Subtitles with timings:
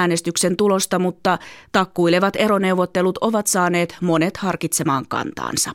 [0.00, 1.38] äänestyksen tulosta, mutta
[1.72, 5.70] takkuilevat eroneuvottelut ovat saaneet monet harkitsemaan kantaansa.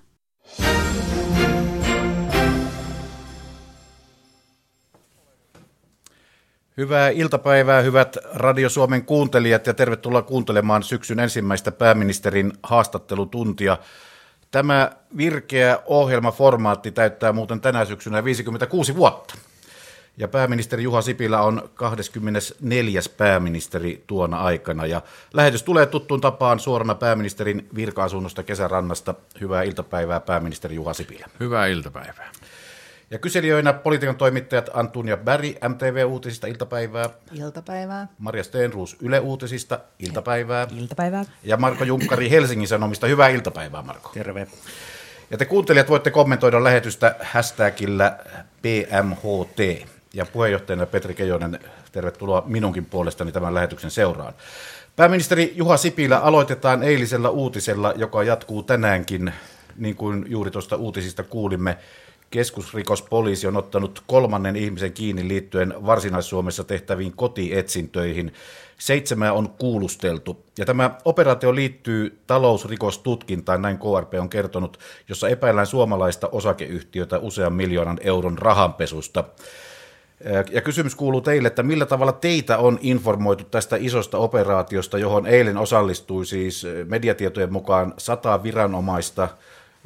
[6.77, 13.77] Hyvää iltapäivää, hyvät Radio Suomen kuuntelijat, ja tervetuloa kuuntelemaan syksyn ensimmäistä pääministerin haastattelutuntia.
[14.51, 19.35] Tämä virkeä ohjelmaformaatti täyttää muuten tänä syksynä 56 vuotta.
[20.17, 23.01] Ja pääministeri Juha Sipilä on 24.
[23.17, 24.85] pääministeri tuona aikana.
[24.85, 25.01] Ja
[25.33, 29.15] lähetys tulee tuttuun tapaan suorana pääministerin virka-asunnosta kesärannasta.
[29.41, 31.27] Hyvää iltapäivää, pääministeri Juha Sipilä.
[31.39, 32.31] Hyvää iltapäivää.
[33.11, 37.09] Ja kyselijöinä politiikan toimittajat Antunia Berg MTV-uutisista iltapäivää.
[37.33, 38.07] Iltapäivää.
[38.19, 40.67] Maria Steenruus Yle Uutisista iltapäivää.
[40.77, 41.25] Iltapäivää.
[41.43, 43.07] Ja Marko Junkkari Helsingin Sanomista.
[43.07, 44.11] Hyvää iltapäivää, Marko.
[44.13, 44.47] Terve.
[45.31, 48.17] Ja te kuuntelijat voitte kommentoida lähetystä hashtagillä
[48.61, 49.87] PMHT.
[50.15, 51.59] Ja puheenjohtajana Petri Keijonen,
[51.91, 54.33] tervetuloa minunkin puolestani tämän lähetyksen seuraan.
[54.95, 59.33] Pääministeri Juha Sipilä, aloitetaan eilisellä uutisella, joka jatkuu tänäänkin,
[59.77, 61.77] niin kuin juuri tuosta uutisista kuulimme.
[62.31, 68.33] Keskusrikospoliisi on ottanut kolmannen ihmisen kiinni liittyen Varsinais-Suomessa tehtäviin kotietsintöihin.
[68.77, 70.43] Seitsemää on kuulusteltu.
[70.57, 77.99] Ja tämä operaatio liittyy talousrikostutkintaan, näin KRP on kertonut, jossa epäillään suomalaista osakeyhtiötä usean miljoonan
[78.01, 79.23] euron rahanpesusta.
[80.51, 85.57] Ja kysymys kuuluu teille, että millä tavalla teitä on informoitu tästä isosta operaatiosta, johon eilen
[85.57, 89.29] osallistui siis mediatietojen mukaan sata viranomaista,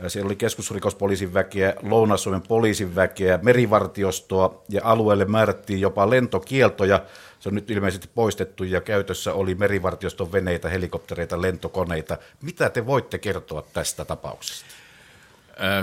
[0.07, 7.01] siellä oli keskusrikospoliisin väkeä, Lounais-Suomen poliisin väkeä, merivartiostoa ja alueelle määrättiin jopa lentokieltoja.
[7.39, 12.17] Se on nyt ilmeisesti poistettu ja käytössä oli merivartioston veneitä, helikoptereita, lentokoneita.
[12.41, 14.65] Mitä te voitte kertoa tästä tapauksesta?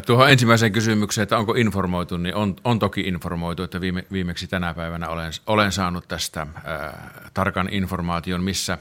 [0.07, 4.75] Tuohon ensimmäiseen kysymykseen, että onko informoitu, niin on, on toki informoitu, että viime, viimeksi tänä
[4.75, 6.93] päivänä olen, olen saanut tästä äh,
[7.35, 8.79] tarkan informaation, missä,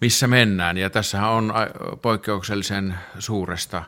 [0.00, 0.76] missä mennään.
[0.76, 1.52] Ja tässähän on
[2.02, 3.82] poikkeuksellisen suuresta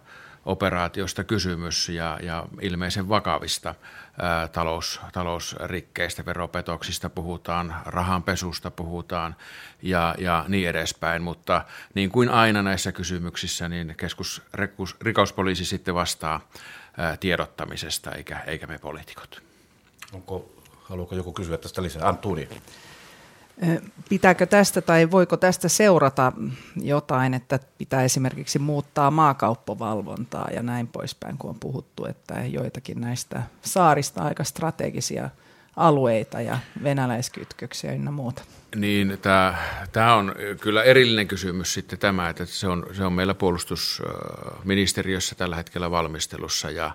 [0.46, 3.74] operaatiosta kysymys ja, ja ilmeisen vakavista
[4.18, 9.36] ää, talous, talousrikkeistä, veropetoksista puhutaan, rahanpesusta puhutaan
[9.82, 11.22] ja, ja niin edespäin.
[11.22, 11.64] Mutta
[11.94, 16.40] niin kuin aina näissä kysymyksissä, niin keskusrikospoliisi sitten vastaa
[16.96, 19.42] ää, tiedottamisesta eikä, eikä me poliitikot.
[20.12, 20.52] Onko,
[20.82, 22.08] haluaako joku kysyä tästä lisää?
[22.08, 22.48] Anturi.
[24.08, 26.32] Pitääkö tästä tai voiko tästä seurata
[26.76, 33.42] jotain, että pitää esimerkiksi muuttaa maakauppavalvontaa ja näin poispäin, kun on puhuttu, että joitakin näistä
[33.62, 35.30] saarista aika strategisia
[35.76, 38.42] alueita ja venäläiskytköksiä ynnä muuta?
[38.76, 39.18] Niin,
[39.92, 45.56] tämä on kyllä erillinen kysymys sitten tämä, että se on, se on meillä puolustusministeriössä tällä
[45.56, 46.90] hetkellä valmistelussa ja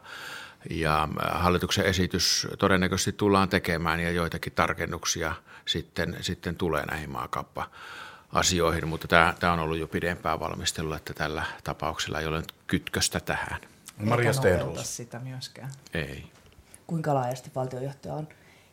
[0.70, 5.34] ja hallituksen esitys todennäköisesti tullaan tekemään ja joitakin tarkennuksia
[5.66, 7.70] sitten, sitten tulee näihin maakappa
[8.34, 13.20] asioihin, mutta tämä, tämä on ollut jo pidempään valmistelua, että tällä tapauksella ei ole kytköstä
[13.20, 13.62] tähän.
[13.98, 14.98] Maria Stenros.
[14.98, 15.72] sitä myöskään.
[15.94, 16.32] Ei.
[16.88, 18.28] Kuinka laajasti valtiojohtaja on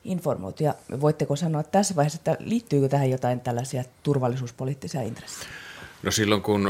[0.04, 5.50] informoitu ja voitteko sanoa tässä vaiheessa, että liittyykö tähän jotain tällaisia turvallisuuspoliittisia intressejä?
[6.02, 6.66] No silloin kun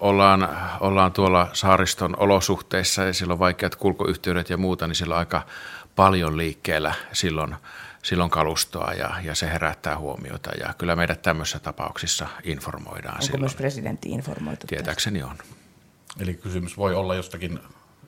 [0.00, 0.48] ollaan,
[0.80, 5.42] ollaan tuolla saariston olosuhteissa ja silloin vaikeat kulkuyhteydet ja muuta, niin silloin aika
[5.96, 7.56] paljon liikkeellä silloin,
[8.06, 10.50] silloin kalustoa ja, ja se herättää huomiota.
[10.60, 13.40] Ja kyllä meidät tämmöisissä tapauksissa informoidaan Onko silloin.
[13.40, 15.38] myös presidentti informoitu Tietääkseni on.
[16.20, 17.58] Eli kysymys voi olla jostakin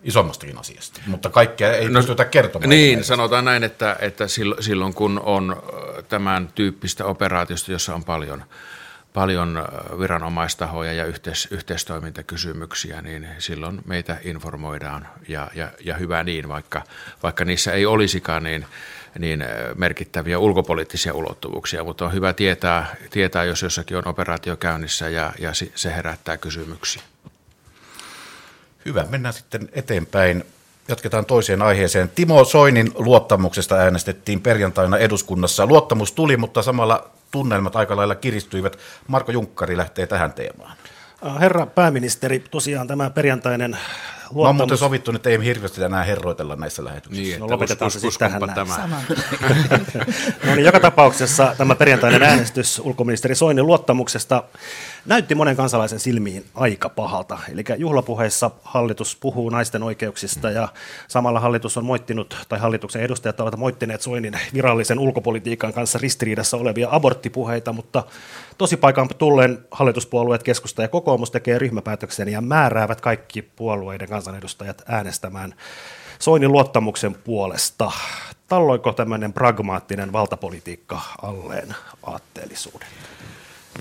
[0.02, 2.68] isommastakin asiasta, mutta kaikkea ei no, pystytä kertomaan.
[2.68, 3.08] Niin, näistä.
[3.08, 4.24] sanotaan näin, että, että
[4.60, 5.62] silloin kun on
[6.08, 8.44] tämän tyyppistä operaatiosta, jossa on paljon–
[9.12, 9.64] paljon
[9.98, 16.82] viranomaistahoja ja yhteis- yhteistoimintakysymyksiä, niin silloin meitä informoidaan ja, ja, ja hyvä niin, vaikka,
[17.22, 18.66] vaikka niissä ei olisikaan niin,
[19.18, 25.32] niin merkittäviä ulkopoliittisia ulottuvuuksia, mutta on hyvä tietää, tietää jos jossakin on operaatio käynnissä ja,
[25.38, 27.02] ja se herättää kysymyksiä.
[28.84, 30.44] Hyvä, mennään sitten eteenpäin.
[30.88, 32.08] Jatketaan toiseen aiheeseen.
[32.08, 35.66] Timo Soinin luottamuksesta äänestettiin perjantaina eduskunnassa.
[35.66, 38.78] Luottamus tuli, mutta samalla tunnelmat aika lailla kiristyivät.
[39.06, 40.76] Marko Junkkari lähtee tähän teemaan.
[41.26, 43.78] Äh, herra pääministeri, tosiaan tämä perjantainen
[44.30, 44.44] luottamus...
[44.44, 47.30] No on muuten sovittu, että ei hirveästi enää herroitella näissä lähetyksissä.
[47.30, 48.88] Niin, no lopetetaan se siis tähän tämä.
[50.46, 54.44] no niin, joka tapauksessa tämä perjantainen äänestys ulkoministeri Soinin luottamuksesta
[55.06, 57.38] näytti monen kansalaisen silmiin aika pahalta.
[57.52, 60.68] Eli juhlapuheissa hallitus puhuu naisten oikeuksista ja
[61.08, 66.88] samalla hallitus on moittinut, tai hallituksen edustajat ovat moittineet Soinin virallisen ulkopolitiikan kanssa ristiriidassa olevia
[66.90, 68.04] aborttipuheita, mutta
[68.58, 75.54] tosipaikan tulleen hallituspuolueet keskusta ja kokoomus tekee ryhmäpäätöksen ja määräävät kaikki puolueiden kansanedustajat äänestämään
[76.18, 77.92] Soinin luottamuksen puolesta.
[78.48, 82.88] Talloiko tämmöinen pragmaattinen valtapolitiikka alleen aatteellisuuden?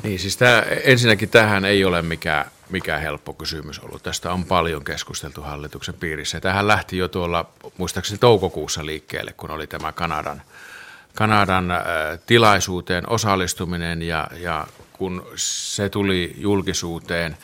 [0.03, 4.03] Niin, siis tämä, ensinnäkin tähän ei ole mikään, mikään helppo kysymys ollut.
[4.03, 6.39] Tästä on paljon keskusteltu hallituksen piirissä.
[6.39, 10.41] Tähän lähti jo tuolla, muistaakseni toukokuussa liikkeelle, kun oli tämä Kanadan,
[11.15, 11.79] Kanadan äh,
[12.25, 17.37] tilaisuuteen osallistuminen ja, ja kun se tuli julkisuuteen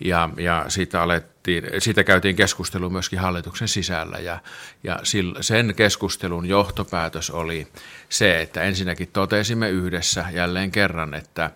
[0.00, 4.38] ja, ja siitä, alettiin, siitä käytiin keskustelu myöskin hallituksen sisällä ja,
[4.84, 5.00] ja
[5.40, 7.66] sen keskustelun johtopäätös oli
[8.08, 11.50] se, että ensinnäkin totesimme yhdessä jälleen kerran, että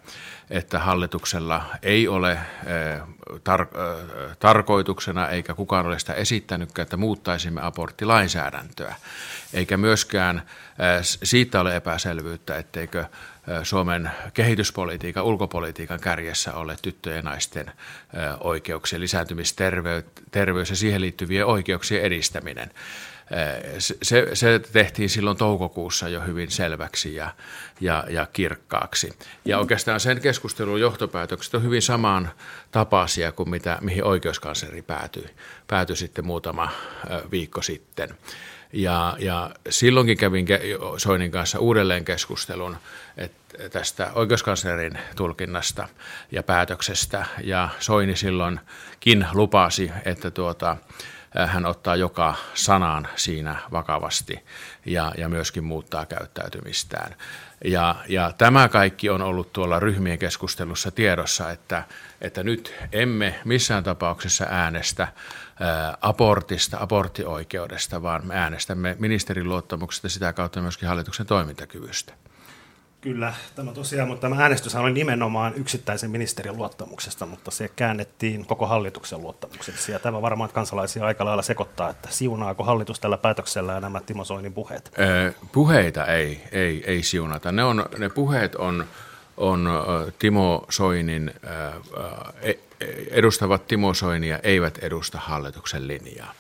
[0.51, 3.01] että hallituksella ei ole eh,
[3.35, 8.95] tar- eh, tarkoituksena, eikä kukaan ole sitä esittänytkään, että muuttaisimme aborttilainsäädäntöä.
[9.53, 13.05] Eikä myöskään eh, siitä ole epäselvyyttä, etteikö
[13.63, 17.73] Suomen kehityspolitiikan, ulkopolitiikan kärjessä ole tyttöjen ja naisten
[18.41, 22.71] oikeuksien lisääntymisterveys ja siihen liittyvien oikeuksien edistäminen
[23.79, 27.35] se, se tehtiin silloin toukokuussa jo hyvin selväksi ja,
[27.81, 29.13] ja, ja kirkkaaksi.
[29.45, 32.31] Ja oikeastaan sen keskustelun johtopäätökset on hyvin samaan
[32.71, 35.27] tapaisia kuin mitä, mihin oikeuskansleri päätyi,
[35.67, 36.71] päätyi sitten muutama
[37.31, 38.09] viikko sitten.
[38.73, 40.47] Ja, ja silloinkin kävin
[40.97, 42.77] Soinin kanssa uudelleen keskustelun
[43.71, 45.89] tästä oikeuskanslerin tulkinnasta
[46.33, 47.27] ja päätöksestä.
[47.45, 50.77] Ja Soini silloinkin lupasi, että tuota,
[51.47, 54.45] hän ottaa joka sanan siinä vakavasti
[54.87, 57.15] ja, ja myöskin muuttaa käyttäytymistään.
[57.65, 61.85] Ja, ja tämä kaikki on ollut tuolla ryhmien keskustelussa tiedossa, että,
[62.21, 65.09] että nyt emme missään tapauksessa äänestä
[66.01, 72.15] abortista, aborttioikeudesta, vaan me äänestämme ministerin luottamuksesta sitä kautta myöskin hallituksen toimintakyvystä.
[73.01, 78.67] Kyllä, tämä tosiaan, mutta tämä äänestys oli nimenomaan yksittäisen ministerin luottamuksesta, mutta se käännettiin koko
[78.67, 79.93] hallituksen luottamukseksi.
[79.93, 84.25] Ja tämä varmaan kansalaisia aika lailla sekoittaa, että siunaako hallitus tällä päätöksellä ja nämä Timo
[84.25, 84.91] Soinin puheet?
[84.99, 87.53] Ee, puheita ei, ei, ei siunata.
[87.53, 88.85] Ne, on, ne puheet on,
[89.37, 89.69] on
[90.19, 91.31] Timo Soinin,
[92.43, 92.55] e,
[93.11, 96.35] edustavat Timo Soinia, eivät edusta hallituksen linjaa.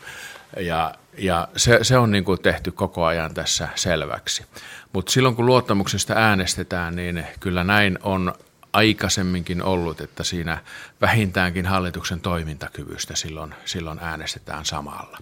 [0.56, 4.44] Ja, ja se, se on niin kuin tehty koko ajan tässä selväksi.
[4.93, 8.35] Mutta silloin kun luottamuksesta äänestetään, niin kyllä näin on
[8.73, 10.58] aikaisemminkin ollut, että siinä
[11.00, 15.19] vähintäänkin hallituksen toimintakyvystä silloin, silloin äänestetään samalla.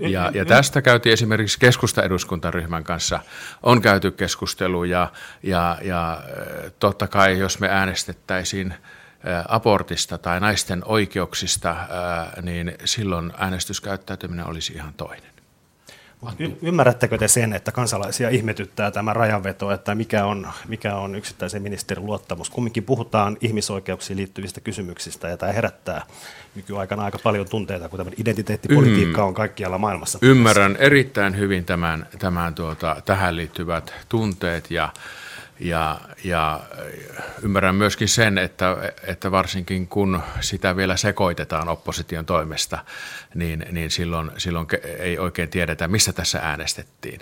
[0.00, 3.20] Ja, ja tästä käytiin esimerkiksi keskusta-eduskuntaryhmän kanssa,
[3.62, 5.12] on käyty keskustelu ja,
[5.42, 6.22] ja, ja
[6.78, 8.74] totta kai jos me äänestettäisiin
[9.48, 11.76] abortista tai naisten oikeuksista,
[12.42, 15.38] niin silloin äänestyskäyttäytyminen olisi ihan toinen.
[16.38, 21.62] Y- ymmärrättekö te sen, että kansalaisia ihmetyttää tämä rajanveto, että mikä on, mikä on yksittäisen
[21.62, 22.50] ministerin luottamus?
[22.50, 26.02] Kumminkin puhutaan ihmisoikeuksiin liittyvistä kysymyksistä ja tämä herättää
[26.54, 30.18] nykyaikana aika paljon tunteita, kun tämä identiteettipolitiikka on kaikkialla maailmassa.
[30.22, 34.92] Ymmärrän erittäin hyvin tämän, tämän tuota, tähän liittyvät tunteet ja
[35.60, 36.60] ja, ja
[37.42, 42.78] ymmärrän myöskin sen, että, että varsinkin kun sitä vielä sekoitetaan opposition toimesta,
[43.34, 44.66] niin, niin silloin, silloin
[44.98, 47.20] ei oikein tiedetä, missä tässä äänestettiin.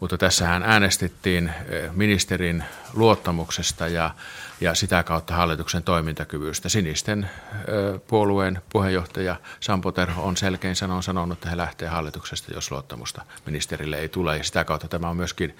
[0.00, 4.10] Mutta tässähän äänestettiin eh, ministerin luottamuksesta ja,
[4.60, 6.68] ja sitä kautta hallituksen toimintakyvystä.
[6.68, 12.70] Sinisten eh, puolueen puheenjohtaja Sampo Terho on selkein sanon sanonut, että he lähtee hallituksesta, jos
[12.70, 14.36] luottamusta ministerille ei tule.
[14.36, 15.56] Ja sitä kautta tämä on myöskin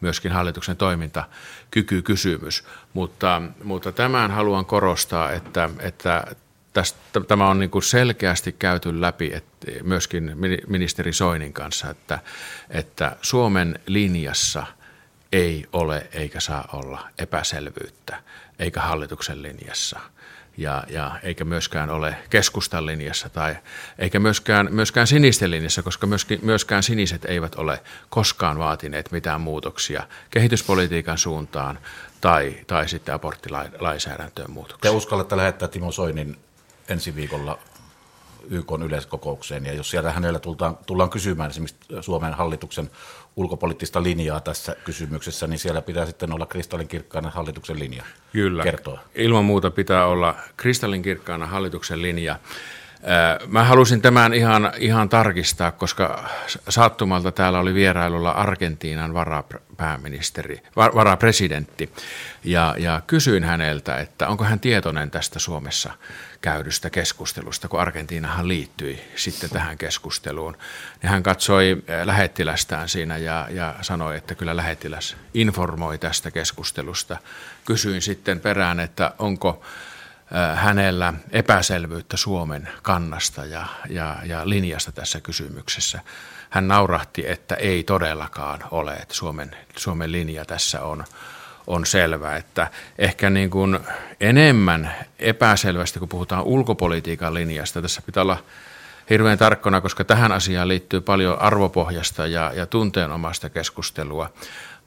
[0.00, 2.64] myöskin hallituksen toimintakykykysymys.
[2.92, 6.24] Mutta, mutta tämän haluan korostaa, että, että
[6.72, 10.32] tästä, tämä on niin kuin selkeästi käyty läpi että myöskin
[10.66, 12.18] ministeri Soinin kanssa, että,
[12.70, 14.66] että Suomen linjassa
[15.32, 18.22] ei ole eikä saa olla epäselvyyttä,
[18.58, 20.00] eikä hallituksen linjassa–
[20.56, 23.56] ja, ja eikä myöskään ole keskustan linjassa tai
[23.98, 30.02] eikä myöskään, myöskään sinisten linjassa, koska myöskin, myöskään siniset eivät ole koskaan vaatineet mitään muutoksia
[30.30, 31.78] kehityspolitiikan suuntaan
[32.20, 34.90] tai, tai sitten aborttilainsäädäntöön muutoksia.
[34.90, 36.38] Te uskallatte lähettää Timo Soinin
[36.88, 37.58] ensi viikolla
[38.50, 42.90] YK yleiskokoukseen, ja jos siellä hänellä tullaan, tullaan kysymään esimerkiksi Suomen hallituksen
[43.36, 48.62] ulkopoliittista linjaa tässä kysymyksessä, niin siellä pitää sitten olla kristallinkirkkaana hallituksen linja Kyllä.
[48.62, 49.00] kertoa.
[49.14, 52.38] Ilman muuta pitää olla kristallinkirkkaana hallituksen linja.
[53.46, 56.28] Mä halusin tämän ihan, ihan tarkistaa, koska
[56.68, 61.92] sattumalta täällä oli vierailulla Argentiinan varapääministeri, varapresidentti,
[62.44, 65.92] ja, ja kysyin häneltä, että onko hän tietoinen tästä Suomessa
[66.40, 70.56] käydystä keskustelusta, kun Argentiinahan liittyi sitten tähän keskusteluun.
[71.02, 77.16] Ja hän katsoi lähettilästään siinä ja, ja sanoi, että kyllä lähettiläs informoi tästä keskustelusta.
[77.64, 79.62] Kysyin sitten perään, että onko
[80.54, 86.00] hänellä epäselvyyttä Suomen kannasta ja, ja, ja linjasta tässä kysymyksessä.
[86.50, 91.04] Hän naurahti, että ei todellakaan ole, että Suomen, Suomen linja tässä on,
[91.66, 92.36] on selvä.
[92.36, 93.78] Että ehkä niin kuin
[94.20, 98.38] enemmän epäselvästi, kun puhutaan ulkopolitiikan linjasta, tässä pitää olla
[99.10, 104.30] hirveän tarkkana, koska tähän asiaan liittyy paljon arvopohjasta ja, ja tunteenomaista keskustelua.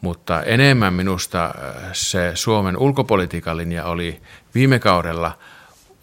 [0.02, 1.54] Mutta enemmän minusta äh,
[1.94, 4.22] se Suomen ulkopolitiikan linja oli
[4.56, 5.38] viime kaudella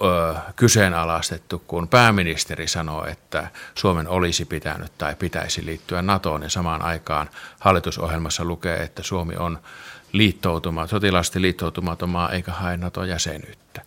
[0.02, 6.82] ö, kyseenalaistettu, kun pääministeri sanoi, että Suomen olisi pitänyt tai pitäisi liittyä NATOon ja samaan
[6.82, 9.58] aikaan hallitusohjelmassa lukee, että Suomi on
[10.12, 13.82] liittoutuma, sotilaasti liittoutumaton maa eikä hae NATO-jäsenyyttä.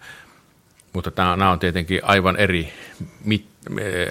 [0.94, 2.74] Mutta nämä on tietenkin aivan eri,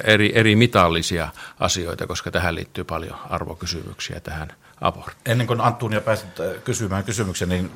[0.05, 1.29] eri, eri mitallisia
[1.61, 5.33] asioita, koska tähän liittyy paljon arvokysymyksiä tähän aborttiin.
[5.33, 7.71] Ennen kuin Antunia pääsit äh, kysymään kysymyksen, niin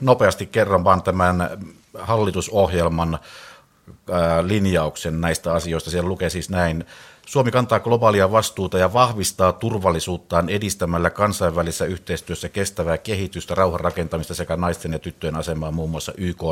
[0.00, 1.50] nopeasti kerron vaan tämän
[1.98, 5.90] hallitusohjelman äh, linjauksen näistä asioista.
[5.90, 6.84] Siellä lukee siis näin.
[7.26, 14.56] Suomi kantaa globaalia vastuuta ja vahvistaa turvallisuuttaan edistämällä kansainvälisessä yhteistyössä kestävää kehitystä, rauhan rakentamista sekä
[14.56, 16.42] naisten ja tyttöjen asemaa muun muassa YK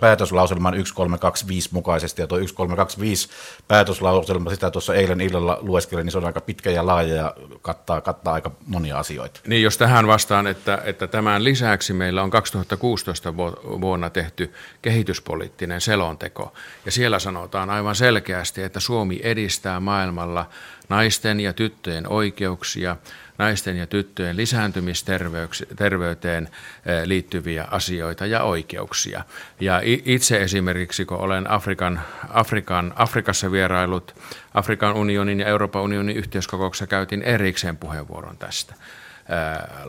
[0.00, 2.22] päätöslauselman 1325 mukaisesti.
[2.22, 3.28] Ja tuo 1325
[3.68, 8.00] päätöslauselma, sitä tuossa eilen illalla lueskelin, niin se on aika pitkä ja laaja ja kattaa,
[8.00, 9.40] kattaa aika monia asioita.
[9.46, 13.36] Niin, jos tähän vastaan, että, että tämän lisäksi meillä on 2016
[13.80, 14.52] vuonna tehty
[14.82, 16.52] kehityspoliittinen selonteko,
[16.86, 20.46] ja siellä sanotaan aivan selkeästi, että Suomi edistää maailmalla
[20.88, 22.96] naisten ja tyttöjen oikeuksia,
[23.38, 26.48] naisten ja tyttöjen lisääntymisterveyteen
[26.86, 29.24] eh, liittyviä asioita ja oikeuksia.
[29.60, 34.14] Ja itse esimerkiksi, kun olen Afrikan, Afrikan, Afrikassa vierailut,
[34.54, 38.78] Afrikan unionin ja Euroopan unionin yhteiskokouksessa käytin erikseen puheenvuoron tästä eh,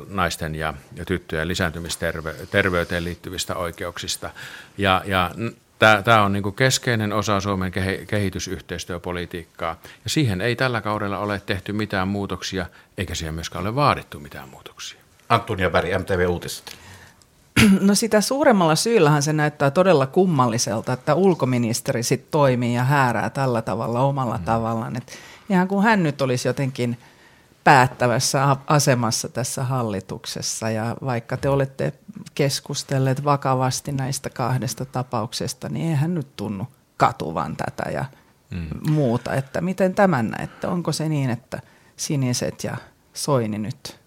[0.08, 4.30] naisten ja, ja tyttöjen lisääntymisterveyteen liittyvistä oikeuksista.
[4.78, 5.32] Ja, ja
[5.80, 7.72] Tämä on niin keskeinen osa Suomen
[8.08, 12.66] kehitysyhteistyöpolitiikkaa, ja siihen ei tällä kaudella ole tehty mitään muutoksia,
[12.98, 15.00] eikä siihen myöskään ole vaadittu mitään muutoksia.
[15.30, 16.78] Antonia Berg, MTV Uutiset.
[17.82, 23.62] No sitä suuremmalla syyllähän se näyttää todella kummalliselta, että ulkoministeri sitten toimii ja häärää tällä
[23.62, 24.44] tavalla omalla mm.
[24.44, 24.96] tavallaan.
[24.96, 25.18] Et
[25.50, 26.98] ihan kuin hän nyt olisi jotenkin–
[27.64, 31.94] päättävässä asemassa tässä hallituksessa ja vaikka te olette
[32.36, 38.06] keskustelleet vakavasti näistä kahdesta tapauksesta, niin eihän nyt tunnu katuvan tätä ja
[38.52, 38.92] mm.
[38.92, 39.34] muuta.
[39.34, 40.68] Että miten tämän näette?
[40.68, 41.62] Onko se niin, että
[41.96, 42.78] siniset ja
[43.14, 44.00] Soini nyt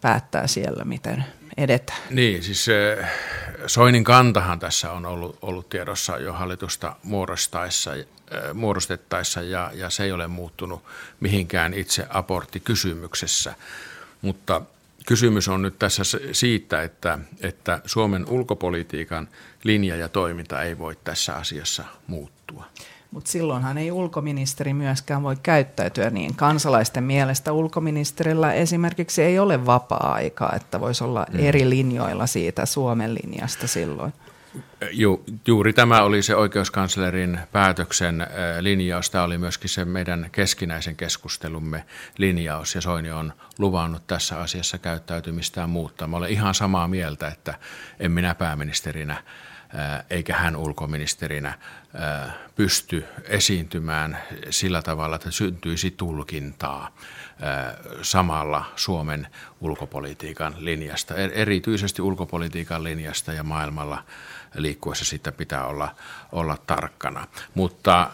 [0.00, 1.24] päättää siellä, miten
[1.60, 1.98] edetään?
[2.10, 2.66] Niin, siis
[3.66, 7.90] Soinin kantahan tässä on ollut, ollut tiedossa jo hallitusta muodostaessa
[8.54, 10.84] muodostettaessa ja, ja se ei ole muuttunut
[11.20, 13.54] mihinkään itse aborttikysymyksessä.
[14.22, 14.62] Mutta
[15.06, 16.02] kysymys on nyt tässä
[16.32, 19.28] siitä, että, että Suomen ulkopolitiikan
[19.62, 22.66] linja ja toiminta ei voi tässä asiassa muuttua.
[23.10, 26.34] Mutta silloinhan ei ulkoministeri myöskään voi käyttäytyä niin.
[26.34, 31.38] Kansalaisten mielestä ulkoministerillä esimerkiksi ei ole vapaa-aikaa, että voisi olla mm.
[31.38, 34.12] eri linjoilla siitä Suomen linjasta silloin.
[34.92, 38.26] Ju, juuri tämä oli se oikeuskanslerin päätöksen
[38.60, 39.10] linjaus.
[39.10, 41.84] Tämä oli myöskin se meidän keskinäisen keskustelumme
[42.18, 46.08] linjaus ja Soini on luvannut tässä asiassa käyttäytymistään muuttaa.
[46.08, 47.54] Mä olen ihan samaa mieltä, että
[48.00, 49.22] en minä pääministerinä
[50.10, 51.58] eikä hän ulkoministerinä
[52.54, 54.18] pysty esiintymään
[54.50, 56.94] sillä tavalla, että syntyisi tulkintaa
[58.02, 59.26] samalla Suomen
[59.60, 64.04] ulkopolitiikan linjasta, er, erityisesti ulkopolitiikan linjasta ja maailmalla
[64.54, 65.94] liikkuessa sitä pitää olla,
[66.32, 67.26] olla tarkkana.
[67.54, 68.10] Mutta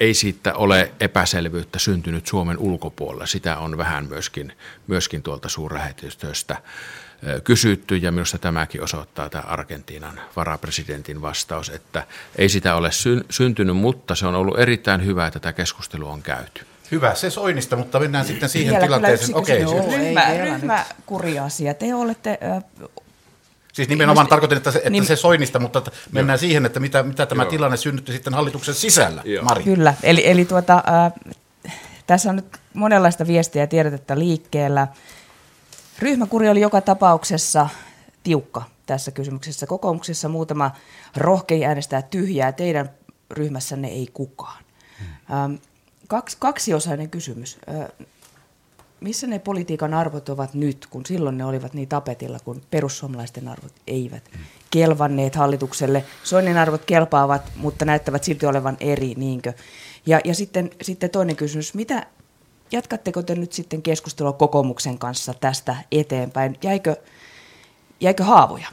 [0.00, 3.26] ei siitä ole epäselvyyttä syntynyt Suomen ulkopuolella.
[3.26, 4.52] Sitä on vähän myöskin,
[4.86, 6.56] myöskin tuolta suurlähetystöstä
[7.44, 12.06] kysytty ja minusta tämäkin osoittaa tämä Argentiinan varapresidentin vastaus, että
[12.38, 12.90] ei sitä ole
[13.30, 16.66] syntynyt, mutta se on ollut erittäin hyvä, että tätä keskustelua on käyty.
[16.90, 19.36] Hyvä, se Soinista, mutta mennään sitten siihen Vielä tilanteeseen.
[19.36, 19.96] Okei, okay, siis.
[19.96, 21.74] ryhmä, ryhmäkuriasia.
[21.74, 22.38] Te olette
[23.78, 25.82] Siis nimenomaan Ilmeisesti, tarkoitin, että se, että niin, se Soinista, mutta
[26.12, 26.40] mennään joo.
[26.40, 27.50] siihen, että mitä, mitä tämä joo.
[27.50, 29.44] tilanne synnytti sitten hallituksen sisällä, joo.
[29.44, 29.62] Mari.
[29.62, 31.12] Kyllä, eli, eli tuota, äh,
[32.06, 34.86] tässä on nyt monenlaista viestiä ja tiedotetta liikkeellä.
[35.98, 37.68] Ryhmäkuri oli joka tapauksessa
[38.22, 39.66] tiukka tässä kysymyksessä.
[39.66, 40.70] Kokoomuksessa muutama
[41.16, 42.90] rohkei äänestää tyhjää, teidän
[43.30, 44.62] ryhmässänne ei kukaan.
[44.98, 45.58] Hmm.
[46.08, 47.58] Kaksi, kaksiosainen kysymys.
[47.68, 48.06] Äh,
[49.00, 53.72] missä ne politiikan arvot ovat nyt, kun silloin ne olivat niin tapetilla, kun perussuomalaisten arvot
[53.86, 54.22] eivät
[54.70, 56.04] kelvanneet hallitukselle.
[56.24, 59.52] Soinnin arvot kelpaavat, mutta näyttävät silti olevan eri, niinkö?
[60.06, 62.06] Ja, ja sitten, sitten toinen kysymys, mitä
[62.72, 66.58] jatkatteko te nyt sitten keskustelua kokoomuksen kanssa tästä eteenpäin?
[66.62, 66.96] Jäikö,
[68.00, 68.68] jäikö haavoja?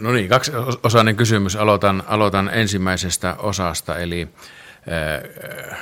[0.00, 1.56] No niin, kaksi osainen kysymys.
[1.56, 4.28] Aloitan, aloitan ensimmäisestä osasta, eli
[5.72, 5.78] äh,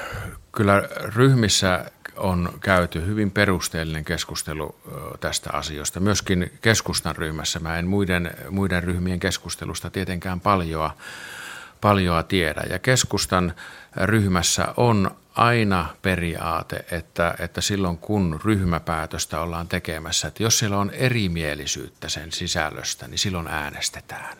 [0.53, 0.83] kyllä
[1.15, 4.75] ryhmissä on käyty hyvin perusteellinen keskustelu
[5.21, 6.01] tästä asiasta.
[6.01, 7.59] Myöskin keskustan ryhmässä.
[7.59, 10.97] Mä en muiden, muiden ryhmien keskustelusta tietenkään paljoa,
[11.81, 12.63] paljoa tiedä.
[12.71, 13.55] Ja keskustan
[13.97, 20.91] ryhmässä on aina periaate, että, että silloin kun ryhmäpäätöstä ollaan tekemässä, että jos siellä on
[20.91, 24.37] erimielisyyttä sen sisällöstä, niin silloin äänestetään.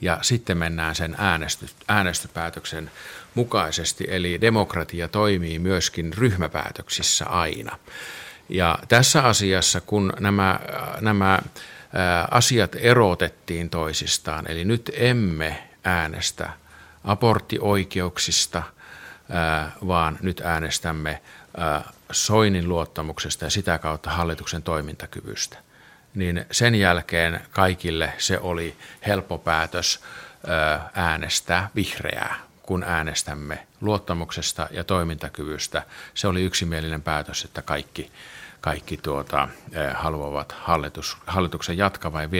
[0.00, 2.90] Ja sitten mennään sen äänesty, äänestöpäätöksen
[3.34, 7.78] mukaisesti, eli demokratia toimii myöskin ryhmäpäätöksissä aina.
[8.48, 10.60] Ja tässä asiassa, kun nämä,
[11.00, 11.38] nämä
[12.30, 16.50] asiat erotettiin toisistaan, eli nyt emme äänestä
[17.04, 18.62] aborttioikeuksista–
[19.86, 21.22] vaan nyt äänestämme
[22.12, 25.58] Soinin luottamuksesta ja sitä kautta hallituksen toimintakyvystä.
[26.14, 30.00] Niin sen jälkeen kaikille se oli helppo päätös
[30.94, 35.82] äänestää vihreää, kun äänestämme luottamuksesta ja toimintakyvystä.
[36.14, 38.12] Se oli yksimielinen päätös, että kaikki,
[38.60, 39.48] kaikki tuota,
[39.94, 42.30] haluavat hallitus, hallituksen jatkavan ja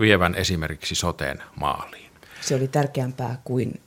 [0.00, 2.10] vievän esimerkiksi soteen maaliin.
[2.40, 3.80] Se oli tärkeämpää kuin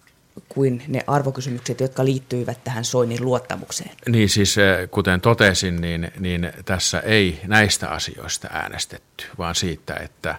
[0.50, 3.92] kuin ne arvokysymykset, jotka liittyivät tähän Soinin luottamukseen.
[4.08, 10.36] Niin siis eh, kuten totesin, niin, niin tässä ei näistä asioista äänestetty, vaan siitä, että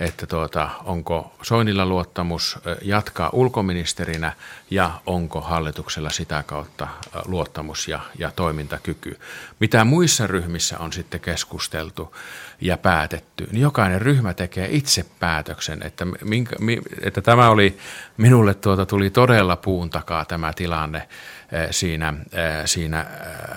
[0.00, 4.32] että tuota, onko Soinilla luottamus jatkaa ulkoministerinä
[4.70, 6.88] ja onko hallituksella sitä kautta
[7.26, 9.18] luottamus ja, ja toimintakyky.
[9.60, 12.16] Mitä muissa ryhmissä on sitten keskusteltu
[12.60, 16.56] ja päätetty, niin jokainen ryhmä tekee itse päätöksen, että, minkä,
[17.00, 17.78] että tämä oli,
[18.16, 21.08] minulle tuota tuli todella puun takaa tämä tilanne
[21.70, 22.14] siinä,
[22.64, 23.06] siinä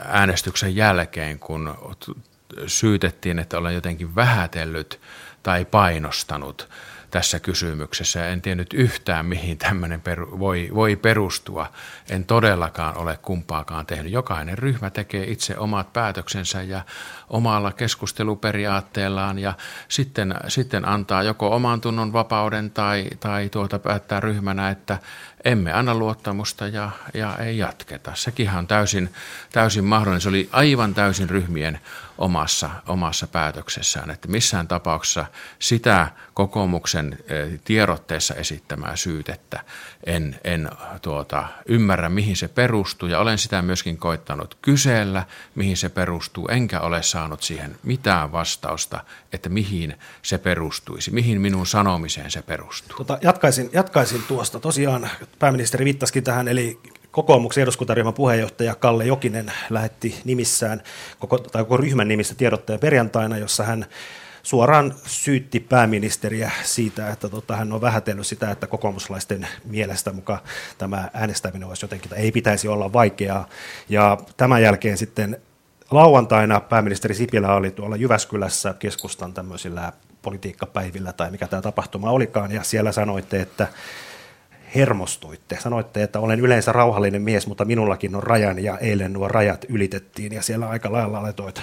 [0.08, 1.76] äänestyksen jälkeen, kun
[2.68, 5.00] syytettiin, että olen jotenkin vähätellyt
[5.44, 6.70] tai painostanut
[7.14, 8.28] tässä kysymyksessä.
[8.28, 11.72] En tiennyt yhtään, mihin tämmöinen peru, voi, voi perustua.
[12.10, 14.12] En todellakaan ole kumpaakaan tehnyt.
[14.12, 16.82] Jokainen ryhmä tekee itse omat päätöksensä ja
[17.30, 19.54] omalla keskusteluperiaatteellaan ja
[19.88, 25.00] sitten, sitten antaa joko oman tunnon vapauden tai, tai tuota päättää ryhmänä, että
[25.46, 28.12] emme anna luottamusta ja, ja ei jatketa.
[28.16, 29.10] Sekin on täysin,
[29.52, 30.22] täysin mahdollinen.
[30.22, 31.80] Se oli aivan täysin ryhmien
[32.18, 35.26] omassa, omassa päätöksessään, että missään tapauksessa
[35.60, 39.60] sitä kokoomuksen eh, tiedotteessa esittämää syytettä
[40.06, 40.70] en, en
[41.02, 46.80] tuota, ymmärrä, mihin se perustuu ja olen sitä myöskin koittanut kysellä, mihin se perustuu, enkä
[46.80, 52.98] ole saanut siihen mitään vastausta, että mihin se perustuisi, mihin minun sanomiseen se perustuu.
[52.98, 54.60] Tota, jatkaisin, jatkaisin tuosta.
[54.60, 56.80] Tosiaan pääministeri viittasikin tähän, eli
[57.14, 60.84] kokoomuksen eduskuntaryhmän puheenjohtaja Kalle Jokinen lähetti nimissään,
[61.20, 63.86] koko, tai koko ryhmän nimissä tiedotteen perjantaina, jossa hän
[64.44, 70.40] suoraan syytti pääministeriä siitä, että tota, hän on vähätellyt sitä, että kokoomuslaisten mielestä mukaan
[70.78, 73.50] tämä äänestäminen olisi jotenkin, tai ei pitäisi olla vaikeaa.
[73.90, 75.38] Ja tämän jälkeen sitten
[75.92, 82.64] lauantaina pääministeri Sipilä oli tuolla Jyväskylässä keskustan tämmöisillä politiikkapäivillä tai mikä tämä tapahtuma olikaan, ja
[82.64, 83.68] siellä sanoitte, että
[84.76, 85.58] hermostuitte.
[85.60, 90.34] Sanoitte, että olen yleensä rauhallinen mies, mutta minullakin on rajan ja eilen nuo rajat ylitettiin
[90.34, 91.62] ja siellä aika lailla laitoit,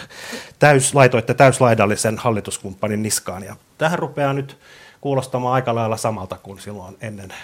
[0.58, 3.42] täys, laitoitte täyslaidallisen hallituskumppanin niskaan.
[3.42, 4.58] Ja tähän rupeaa nyt
[5.00, 7.34] kuulostamaan aika lailla samalta kuin silloin ennen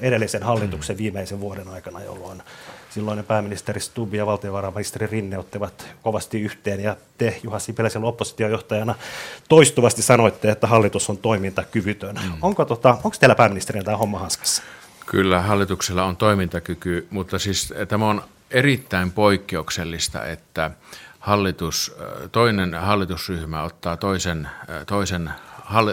[0.00, 2.42] edellisen hallituksen viimeisen vuoden aikana, jolloin
[2.90, 8.94] silloinen pääministeri Stubb ja valtiovarainministeri Rinne ottivat kovasti yhteen ja te Juha Sipilä oppositiojohtajana
[9.48, 12.16] toistuvasti sanoitte, että hallitus on toimintakyvytön.
[12.24, 12.32] Mm.
[12.42, 14.62] Onko, tota, onko teillä pääministerin tämä homma hanskassa?
[15.06, 20.70] Kyllä hallituksella on toimintakyky, mutta siis eh, tämä on erittäin poikkeuksellista, että
[21.20, 25.30] hallitus, eh, toinen hallitusryhmä ottaa toisen, eh, toisen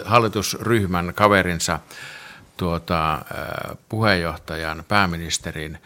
[0.04, 1.78] hallitusryhmän kaverinsa
[2.56, 3.18] tuota,
[3.88, 5.78] puheenjohtajan, pääministerin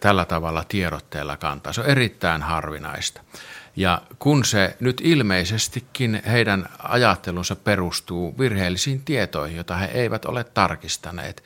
[0.00, 1.72] tällä tavalla tiedotteella kantaa.
[1.72, 3.20] Se on erittäin harvinaista.
[3.76, 11.44] Ja kun se nyt ilmeisestikin heidän ajattelunsa perustuu virheellisiin tietoihin, joita he eivät ole tarkistaneet,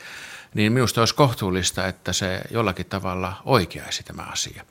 [0.56, 4.64] niin minusta olisi kohtuullista, että se jollakin tavalla oikeaisi tämä asia.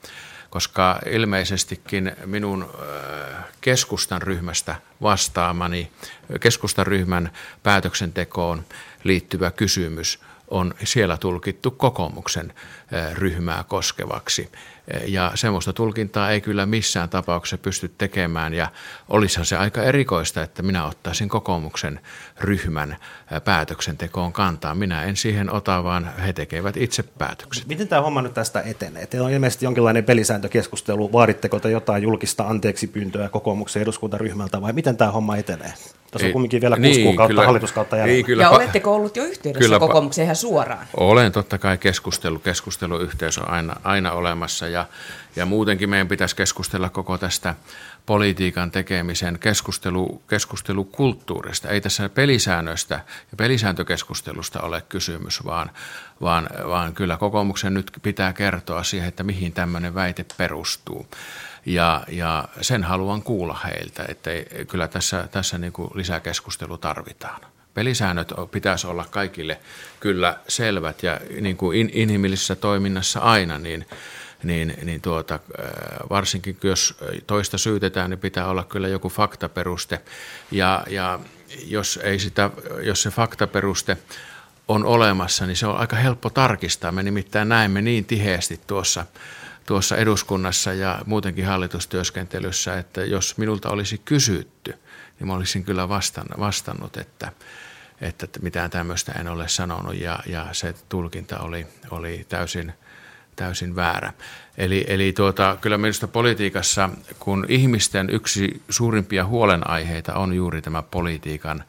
[0.50, 2.70] Koska ilmeisestikin minun
[3.62, 5.92] keskustan ryhmästä vastaamani,
[6.40, 7.32] keskustan ryhmän
[7.64, 8.66] päätöksentekoon
[9.04, 10.20] liittyvä kysymys
[10.52, 12.54] on siellä tulkittu kokoomuksen
[13.14, 14.52] ryhmää koskevaksi.
[15.06, 18.68] Ja semmoista tulkintaa ei kyllä missään tapauksessa pysty tekemään ja
[19.10, 22.00] olisihan se aika erikoista, että minä ottaisin kokoomuksen
[22.40, 22.98] ryhmän
[23.46, 24.76] päätöksentekoon kantaa.
[24.76, 27.68] Minä en siihen ota, vaan he tekevät itse päätökset.
[27.68, 29.08] Miten tämä homma nyt tästä etenee?
[29.08, 31.12] Teillä on ilmeisesti jonkinlainen pelisääntökeskustelu.
[31.12, 35.74] Vaaditteko te jotain julkista anteeksi pyyntöä kokoomuksen eduskuntaryhmältä vai miten tämä homma etenee?
[36.16, 38.14] Tässä on kumminkin vielä kuusi niin, kuukautta kyllä, hallituskautta jäljellä.
[38.16, 40.88] Niin, kyllä, ja oletteko ollut jo yhteydessä kyllä, kokoomukseen ihan suoraan?
[40.98, 44.86] Olen totta kai keskustelu, keskusteluyhteys on aina, aina olemassa ja,
[45.36, 47.56] Ja muutenkin meidän pitäisi keskustella koko tästä
[48.06, 51.70] politiikan tekemisen keskustelu, keskustelukulttuurista.
[51.70, 52.96] Ei tässä pelisäännöistä
[53.32, 55.72] ja pelisääntökeskustelusta ole kysymys, vaan,
[56.22, 61.08] vaan, vaan kyllä kokoomuksen nyt pitää kertoa siihen, että mihin tämmöinen väite perustuu.
[61.66, 64.32] Ja, ja sen haluan kuulla heiltä, että
[64.68, 67.42] kyllä tässä, tässä niin kuin lisäkeskustelu tarvitaan.
[67.74, 69.60] Pelisäännöt pitäisi olla kaikille
[70.00, 73.86] kyllä selvät ja niin kuin in, inhimillisessä toiminnassa aina, niin,
[74.44, 75.70] niin, niin tuota, äh,
[76.10, 80.02] varsinkin jos toista syytetään, niin pitää olla kyllä joku faktaperuste.
[80.52, 81.20] Ja, ja
[81.66, 82.50] jos, ei sitä,
[82.84, 83.98] jos se faktaperuste
[84.68, 86.92] on olemassa, niin se on aika helppo tarkistaa.
[86.92, 89.06] Me nimittäin näemme niin tiheästi tuossa
[89.66, 94.72] tuossa eduskunnassa ja muutenkin hallitustyöskentelyssä, että jos minulta olisi kysytty,
[95.20, 95.90] niin mä olisin kyllä
[96.40, 97.32] vastannut, että,
[98.02, 102.74] että mitään tämmöistä en ole sanonut ja, ja se tulkinta oli, oli täysin,
[103.36, 104.14] täysin väärä.
[104.58, 111.64] Eli, eli tuota, kyllä minusta politiikassa, kun ihmisten yksi suurimpia huolenaiheita on juuri tämä politiikan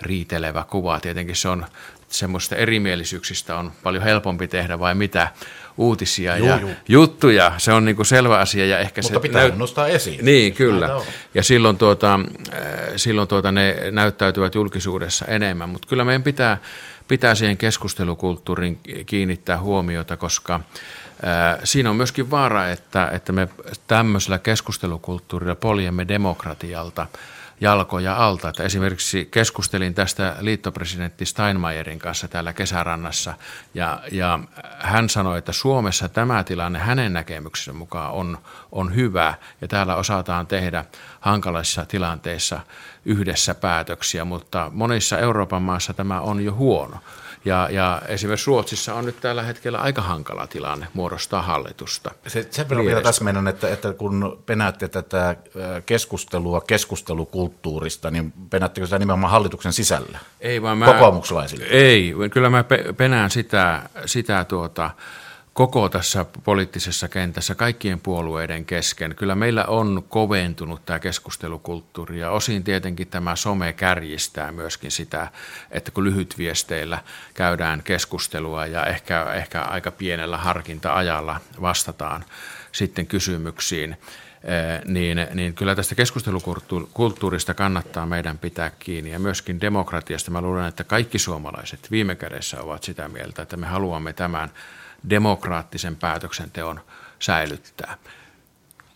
[0.00, 1.00] riitelevä kuva.
[1.00, 1.66] Tietenkin se on
[2.08, 5.28] semmoista erimielisyyksistä on paljon helpompi tehdä vai mitä
[5.76, 6.70] uutisia juu, ja juu.
[6.88, 7.52] juttuja.
[7.58, 8.66] Se on niin kuin selvä asia.
[8.66, 9.56] Ja ehkä Mutta se pitää näyt...
[9.56, 10.24] nostaa esiin.
[10.24, 10.90] Niin, kyllä.
[11.34, 12.20] Ja silloin, tuota,
[12.54, 12.60] äh,
[12.96, 15.68] silloin tuota, ne näyttäytyvät julkisuudessa enemmän.
[15.68, 16.58] Mutta kyllä meidän pitää,
[17.08, 20.60] pitää siihen keskustelukulttuuriin kiinnittää huomiota, koska
[21.64, 23.48] Siinä on myöskin vaara, että, että me
[23.86, 27.06] tämmöisellä keskustelukulttuurilla poljemme demokratialta–
[27.62, 28.48] jalkoja alta.
[28.48, 33.34] Että esimerkiksi keskustelin tästä liittopresidentti Steinmeierin kanssa täällä kesärannassa
[33.74, 34.38] ja, ja
[34.78, 38.38] hän sanoi, että Suomessa tämä tilanne hänen näkemyksensä mukaan on,
[38.72, 40.84] on hyvä ja täällä osataan tehdä
[41.20, 42.60] hankalissa tilanteissa
[43.04, 46.96] yhdessä päätöksiä, mutta monissa Euroopan maissa tämä on jo huono.
[47.44, 52.10] Ja, ja esimerkiksi Ruotsissa on nyt tällä hetkellä aika hankala tilanne muodostaa hallitusta.
[52.26, 55.36] Se, sen verran vielä täsmennän, että, että kun penäätte tätä äh,
[55.86, 60.18] keskustelua keskustelukulttuurista, niin penäättekö sitä nimenomaan hallituksen sisällä?
[60.40, 61.64] Ei vaan mä, Kokoomukselaisille?
[61.64, 62.64] Ei, kyllä mä
[62.96, 64.90] penään sitä, sitä tuota,
[65.54, 69.14] koko tässä poliittisessa kentässä kaikkien puolueiden kesken.
[69.16, 75.28] Kyllä meillä on koventunut tämä keskustelukulttuuri ja osin tietenkin tämä some kärjistää myöskin sitä,
[75.70, 76.98] että kun lyhytviesteillä
[77.34, 82.24] käydään keskustelua ja ehkä, ehkä aika pienellä harkinta-ajalla vastataan
[82.72, 83.90] sitten kysymyksiin,
[84.44, 90.30] eh, niin, niin kyllä tästä keskustelukulttuurista kannattaa meidän pitää kiinni ja myöskin demokratiasta.
[90.30, 94.50] Mä luulen, että kaikki suomalaiset viime kädessä ovat sitä mieltä, että me haluamme tämän
[95.10, 96.80] demokraattisen päätöksenteon
[97.18, 97.96] säilyttää.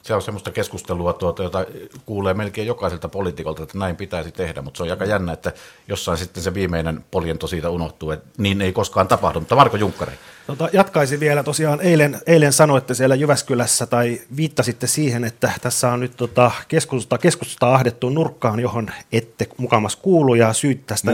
[0.03, 1.65] Se on semmoista keskustelua, tuota, jota
[2.07, 5.53] kuulee melkein jokaiselta poliitikolta, että näin pitäisi tehdä, mutta se on aika jännä, että
[5.89, 9.41] jossain sitten se viimeinen poljento siitä unohtuu, että niin ei koskaan tapahdu.
[9.41, 10.13] Mutta Marko Junkkari.
[10.47, 16.01] Tota, jatkaisin vielä, tosiaan eilen, eilen sanoitte siellä Jyväskylässä tai viittasitte siihen, että tässä on
[16.01, 21.11] nyt tota, keskusta, keskusta ahdettu nurkkaan, johon ette mukamas kuulu ja syyt tästä,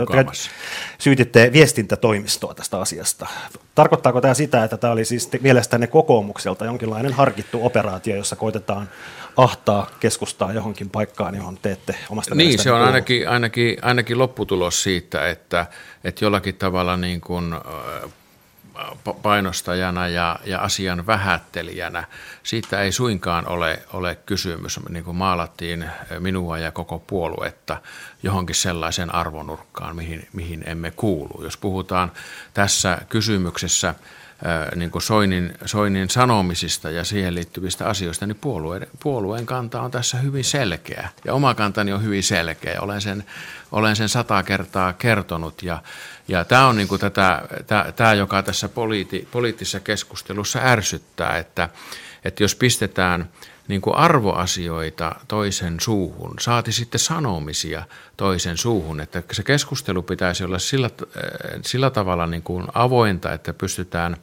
[0.99, 3.27] syytitte viestintätoimistoa tästä asiasta.
[3.75, 8.89] Tarkoittaako tämä sitä, että tämä oli siis mielestänne kokoomukselta jonkinlainen harkittu operaatio, jossa koitetaan
[9.37, 15.29] ahtaa keskustaa johonkin paikkaan, johon teette omasta Niin, se on ainakin, ainakin, ainakin lopputulos siitä,
[15.29, 15.67] että,
[16.05, 17.55] että jollakin tavalla niin kuin
[19.23, 22.05] painostajana ja, ja asian vähättelijänä.
[22.43, 27.77] Siitä ei suinkaan ole, ole kysymys, niin kuin maalattiin minua ja koko puoluetta
[28.23, 31.45] johonkin sellaisen arvonurkkaan, mihin, mihin emme kuulu.
[31.45, 32.13] Jos puhutaan
[32.55, 33.95] tässä kysymyksessä
[34.77, 40.19] niin kuin Soinin, Soinin sanomisista ja siihen liittyvistä asioista, niin puolueen, puolueen kanta on tässä
[40.19, 41.09] hyvin selkeä.
[41.25, 42.81] Ja oma kantani on hyvin selkeä.
[42.81, 43.25] Olen sen,
[43.73, 45.83] olen sen sata kertaa kertonut ja,
[46.29, 47.43] ja tämä on niin kuin tätä,
[47.97, 51.69] tämä, joka tässä poliiti, poliittisessa keskustelussa ärsyttää, että,
[52.25, 53.29] että jos pistetään
[53.69, 57.83] niin kuin arvoasioita toisen suuhun, saati sitten sanomisia
[58.17, 60.91] toisen suuhun, että se keskustelu pitäisi olla sillä,
[61.63, 64.17] sillä tavalla niin kuin avointa, että pystytään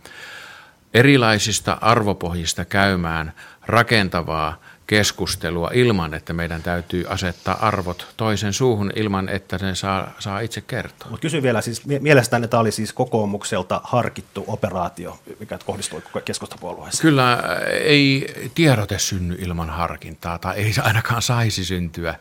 [0.94, 3.34] erilaisista arvopohjista käymään
[3.66, 10.40] rakentavaa keskustelua ilman, että meidän täytyy asettaa arvot toisen suuhun ilman, että ne saa, saa
[10.40, 11.10] itse kertoa.
[11.10, 17.02] Mutta kysyn vielä, siis mielestäni tämä oli siis kokoomukselta harkittu operaatio, mikä kohdistui keskustapuolueeseen?
[17.02, 22.16] Kyllä ei tiedote synny ilman harkintaa, tai ei ainakaan saisi syntyä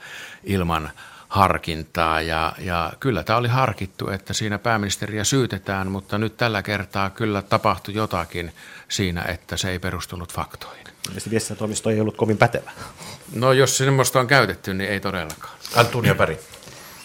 [0.45, 0.91] ilman
[1.29, 2.21] harkintaa.
[2.21, 7.43] Ja, ja kyllä tämä oli harkittu, että siinä pääministeriä syytetään, mutta nyt tällä kertaa kyllä
[7.43, 8.53] tapahtui jotakin
[8.89, 10.88] siinä, että se ei perustunut faktoihin.
[11.07, 12.71] Ilmeisesti viestintätoimisto ei ollut kovin pätevä.
[13.35, 15.55] No jos semmoista on käytetty, niin ei todellakaan.
[15.75, 16.39] Antunia Päri.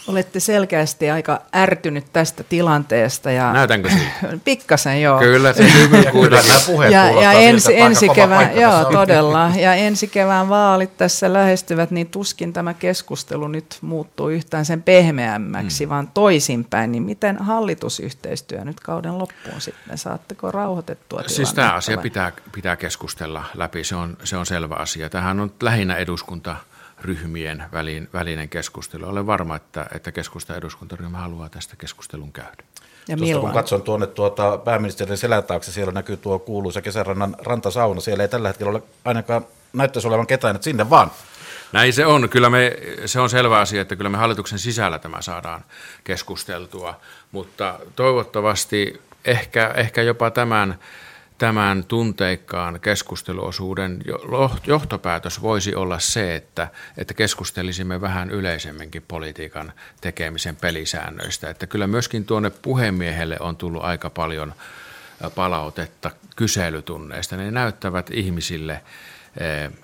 [0.07, 3.31] Olette selkeästi aika ärtynyt tästä tilanteesta.
[3.31, 4.37] Ja Näytänkö siltä?
[4.45, 5.19] Pikkasen, joo.
[5.19, 6.51] Kyllä se hyvin kuitenkin.
[6.91, 9.51] ja, ja ensi, ensi kevään, joo, todella.
[9.55, 15.85] Ja ensi kevään vaalit tässä lähestyvät, niin tuskin tämä keskustelu nyt muuttuu yhtään sen pehmeämmäksi,
[15.85, 15.89] mm.
[15.89, 16.91] vaan toisinpäin.
[16.91, 19.97] Niin miten hallitusyhteistyö nyt kauden loppuun sitten?
[19.97, 25.09] Saatteko rauhoitettua Siis tämä asia pitää, pitää keskustella läpi, se on, se on selvä asia.
[25.09, 26.55] Tähän on lähinnä eduskunta
[27.03, 29.09] ryhmien välin, välinen keskustelu.
[29.09, 32.63] Olen varma, että, että keskusta eduskuntaryhmä haluaa tästä keskustelun käydä.
[33.07, 38.01] Ja Tuosta kun katson tuonne tuota pääministerin selän taakse, siellä näkyy tuo kuuluisa kesärannan rantasauna.
[38.01, 41.11] Siellä ei tällä hetkellä ole ainakaan näyttäisi olevan ketään, että sinne vaan.
[41.71, 42.29] Näin se on.
[42.29, 45.63] Kyllä me, se on selvä asia, että kyllä me hallituksen sisällä tämä saadaan
[46.03, 46.99] keskusteltua,
[47.31, 50.79] mutta toivottavasti ehkä, ehkä jopa tämän
[51.37, 54.03] tämän tunteikkaan keskusteluosuuden
[54.67, 56.67] johtopäätös voisi olla se, että,
[56.97, 61.49] että keskustelisimme vähän yleisemminkin politiikan tekemisen pelisäännöistä.
[61.49, 64.53] Että kyllä myöskin tuonne puhemiehelle on tullut aika paljon
[65.35, 67.37] palautetta kyselytunneista.
[67.37, 68.81] Ne näyttävät ihmisille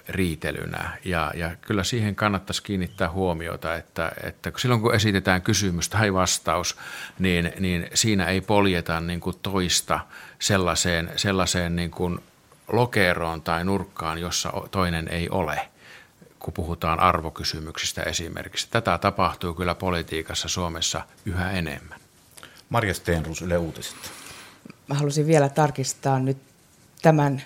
[0.09, 0.97] riitelynä.
[1.05, 6.77] Ja, ja kyllä siihen kannattaisi kiinnittää huomiota, että, että silloin kun esitetään kysymys tai vastaus,
[7.19, 9.99] niin, niin siinä ei poljeta niin kuin toista
[10.39, 12.19] sellaiseen, sellaiseen niin kuin
[12.67, 15.61] lokeroon tai nurkkaan, jossa toinen ei ole
[16.39, 18.67] kun puhutaan arvokysymyksistä esimerkiksi.
[18.71, 21.99] Tätä tapahtuu kyllä politiikassa Suomessa yhä enemmän.
[22.69, 23.97] Marja Steenrus, Yle Uutiset.
[24.87, 26.37] Mä halusin vielä tarkistaa nyt
[27.01, 27.43] tämän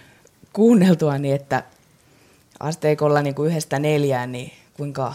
[0.54, 1.64] kuunneltuani, että
[2.64, 5.14] asteikolla niin kuin yhdestä neljään, niin kuinka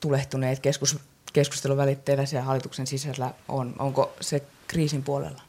[0.00, 0.98] tulehtuneet keskus,
[1.32, 3.74] keskusteluvälitteillä siellä hallituksen sisällä on?
[3.78, 5.42] Onko se kriisin puolella?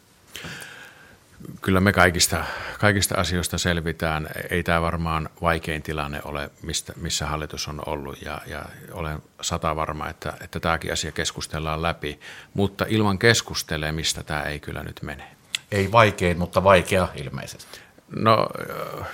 [1.61, 2.45] Kyllä me kaikista,
[2.79, 4.29] kaikista asioista selvitään.
[4.49, 9.75] Ei tämä varmaan vaikein tilanne ole, mistä, missä hallitus on ollut ja, ja olen sata
[9.75, 12.19] varma, että, että tämäkin asia keskustellaan läpi,
[12.53, 15.23] mutta ilman keskustelemista tämä ei kyllä nyt mene.
[15.71, 17.79] Ei vaikein, mutta vaikea ilmeisesti.
[18.15, 18.47] No,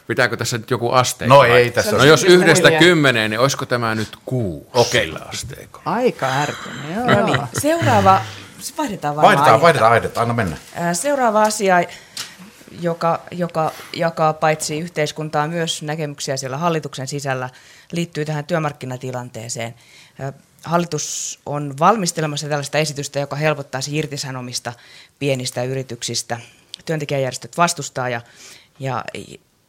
[0.07, 1.27] pitääkö tässä nyt joku aste?
[1.27, 1.97] No ei tässä.
[1.97, 5.13] No jos yhdestä kymmeneen, niin olisiko tämä nyt kuu Okei.
[5.29, 5.83] asteikolla?
[5.85, 7.05] Aika ärtynyt, joo.
[7.05, 8.21] No niin, seuraava,
[8.77, 9.62] vaihdetaan varmaan Vaihdetaan, aihetta.
[9.62, 10.57] vaihdetaan aihetta, anna mennä.
[10.93, 11.75] Seuraava asia,
[12.81, 17.49] joka, joka jakaa paitsi yhteiskuntaa myös näkemyksiä siellä hallituksen sisällä,
[17.91, 19.75] liittyy tähän työmarkkinatilanteeseen.
[20.63, 24.73] Hallitus on valmistelemassa tällaista esitystä, joka helpottaisi irtisanomista
[25.19, 26.38] pienistä yrityksistä.
[26.85, 28.21] Työntekijäjärjestöt vastustaa ja
[28.80, 29.04] ja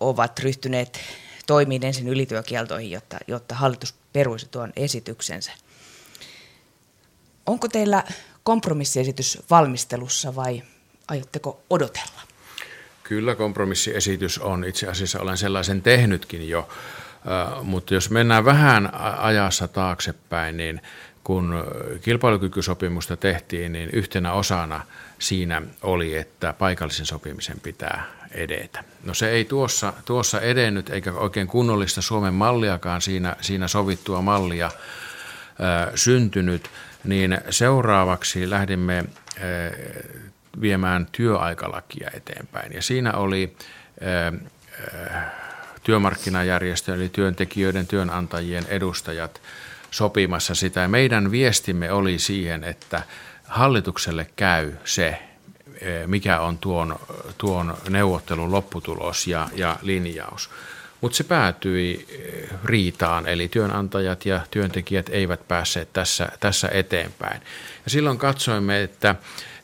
[0.01, 1.01] ovat ryhtyneet
[1.47, 5.53] toimiin ensin ylityökieltoihin, jotta, jotta hallitus peruisi tuon esityksensä.
[7.47, 8.05] Onko teillä
[8.43, 10.63] kompromissiesitys valmistelussa vai
[11.09, 12.21] aiotteko odotella?
[13.03, 14.65] Kyllä kompromissiesitys on.
[14.65, 16.69] Itse asiassa olen sellaisen tehnytkin jo,
[17.63, 20.81] mutta jos mennään vähän ajassa taaksepäin, niin
[21.31, 21.65] kun
[22.01, 24.81] kilpailukykysopimusta tehtiin, niin yhtenä osana
[25.19, 28.85] siinä oli, että paikallisen sopimisen pitää edetä.
[29.05, 34.71] No se ei tuossa, tuossa edennyt, eikä oikein kunnollista Suomen malliakaan siinä, siinä sovittua mallia
[35.59, 36.71] ää, syntynyt,
[37.05, 39.05] niin seuraavaksi lähdimme ää,
[40.61, 42.73] viemään työaikalakia eteenpäin.
[42.73, 43.57] Ja siinä oli
[44.01, 44.33] ää,
[45.83, 49.41] työmarkkinajärjestö, eli työntekijöiden, työnantajien edustajat
[49.91, 50.89] sopimassa sitä.
[50.89, 53.03] Meidän viestimme oli siihen, että
[53.49, 55.19] hallitukselle käy se,
[55.81, 56.97] Eh, mikä on tuon,
[57.39, 60.51] tuon neuvottelun lopputulos ja, ja linjaus.
[61.01, 67.41] Mutta se päätyi eh, riitaan, eli työnantajat ja työntekijät eivät päässeet tässä, tässä eteenpäin.
[67.85, 69.15] Ja silloin katsoimme, että,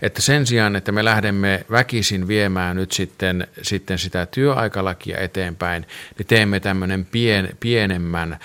[0.03, 5.87] että sen sijaan, että me lähdemme väkisin viemään nyt sitten, sitten sitä työaikalakia eteenpäin,
[6.19, 8.39] niin teemme tämmöinen pien, pienemmän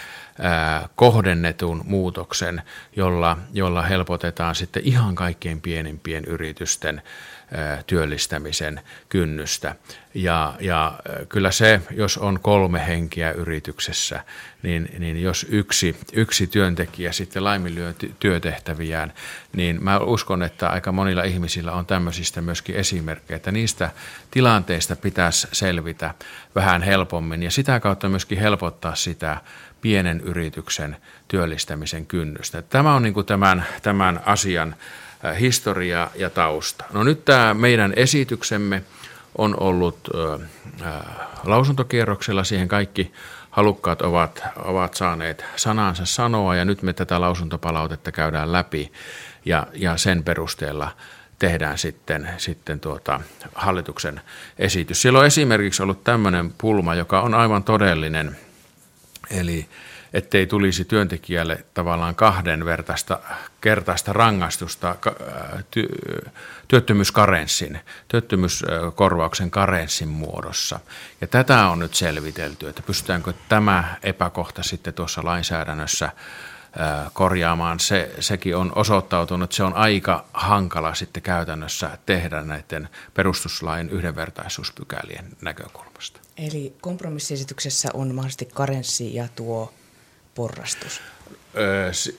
[0.95, 2.61] kohdennetun muutoksen,
[2.95, 7.01] jolla, jolla helpotetaan sitten ihan kaikkein pienimpien yritysten
[7.87, 9.75] työllistämisen kynnystä.
[10.13, 14.23] Ja, ja kyllä se, jos on kolme henkiä yrityksessä,
[14.63, 19.13] niin, niin jos yksi, yksi työntekijä sitten laiminlyö työtehtäviään,
[19.53, 23.91] niin mä uskon, että aika monilla ihmisillä on tämmöisistä myöskin esimerkkejä, että niistä
[24.31, 26.13] tilanteista pitäisi selvitä
[26.55, 29.37] vähän helpommin ja sitä kautta myöskin helpottaa sitä
[29.81, 32.61] pienen yrityksen työllistämisen kynnystä.
[32.61, 34.75] Tämä on niin kuin tämän, tämän asian
[35.39, 36.85] historia ja tausta.
[36.93, 38.83] No nyt tämä meidän esityksemme
[39.37, 40.09] on ollut
[40.81, 40.93] äh,
[41.43, 43.11] lausuntokierroksella, siihen kaikki
[43.49, 48.91] halukkaat ovat, ovat saaneet sanansa sanoa ja nyt me tätä lausuntopalautetta käydään läpi
[49.45, 50.91] ja, ja sen perusteella
[51.39, 53.21] tehdään sitten, sitten tuota
[53.55, 54.21] hallituksen
[54.59, 55.01] esitys.
[55.01, 58.37] Siellä on esimerkiksi ollut tämmöinen pulma, joka on aivan todellinen,
[59.31, 59.67] eli
[60.13, 63.19] ettei tulisi työntekijälle tavallaan kahden vertaista
[63.61, 64.95] kertaista rangaistusta
[65.71, 65.87] ty,
[66.67, 70.79] työttömyyskarenssin, työttömyyskorvauksen karenssin muodossa.
[71.21, 76.09] Ja tätä on nyt selvitelty, että pystytäänkö tämä epäkohta sitten tuossa lainsäädännössä
[77.13, 77.79] korjaamaan.
[77.79, 85.25] Se, sekin on osoittautunut, että se on aika hankala sitten käytännössä tehdä näiden perustuslain yhdenvertaisuuspykälien
[85.41, 86.19] näkökulmasta.
[86.37, 89.73] Eli kompromissiesityksessä on mahdollisesti karenssi ja tuo
[90.35, 91.01] porrastus.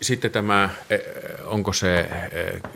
[0.02, 0.98] Sitten tämä, e,
[1.44, 2.08] onko se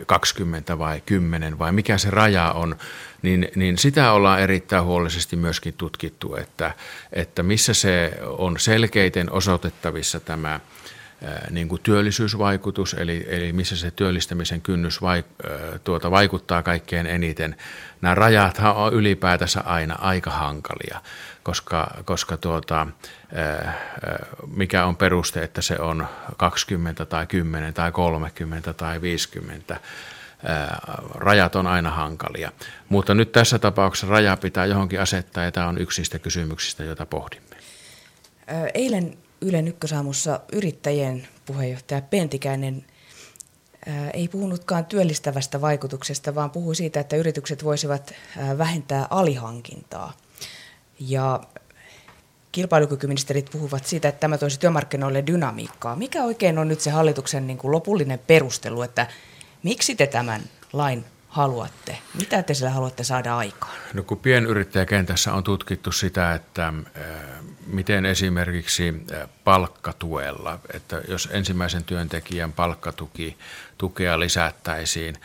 [0.05, 2.75] 20 vai 10 vai mikä se raja on,
[3.21, 6.73] niin, niin sitä ollaan erittäin huolellisesti myöskin tutkittu, että,
[7.13, 10.59] että missä se on selkeiten osoitettavissa tämä
[11.49, 15.25] niin kuin työllisyysvaikutus, eli, eli missä se työllistämisen kynnys vaik,
[15.83, 17.55] tuota, vaikuttaa kaikkein eniten.
[18.01, 21.01] Nämä rajathan on ylipäätänsä aina aika hankalia,
[21.43, 22.87] koska, koska tuota,
[24.47, 29.79] mikä on peruste, että se on 20 tai 10 tai 30 tai 50
[31.15, 32.51] rajat on aina hankalia.
[32.89, 37.05] Mutta nyt tässä tapauksessa raja pitää johonkin asettaa ja tämä on yksi niistä kysymyksistä, joita
[37.05, 37.55] pohdimme.
[38.73, 42.85] Eilen Ylen ykkösaamussa yrittäjien puheenjohtaja Pentikäinen
[44.13, 48.13] ei puhunutkaan työllistävästä vaikutuksesta, vaan puhui siitä, että yritykset voisivat
[48.57, 50.13] vähentää alihankintaa.
[50.99, 51.39] Ja
[52.51, 55.95] kilpailukykyministerit puhuvat siitä, että tämä toisi työmarkkinoille dynamiikkaa.
[55.95, 59.07] Mikä oikein on nyt se hallituksen niin kuin lopullinen perustelu, että
[59.63, 60.41] miksi te tämän
[60.73, 61.97] lain haluatte?
[62.17, 63.77] Mitä te sillä haluatte saada aikaan?
[63.93, 66.73] No kun pienyrittäjäkentässä on tutkittu sitä, että
[67.67, 68.93] miten esimerkiksi
[69.43, 73.37] palkkatuella, että jos ensimmäisen työntekijän palkkatuki
[73.77, 75.15] tukea lisättäisiin,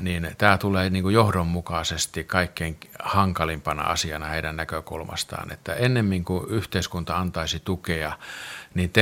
[0.00, 7.16] niin tämä tulee niin kuin johdonmukaisesti kaikkein hankalimpana asiana heidän näkökulmastaan, että ennemmin kuin yhteiskunta
[7.16, 8.12] antaisi tukea,
[8.74, 8.92] niin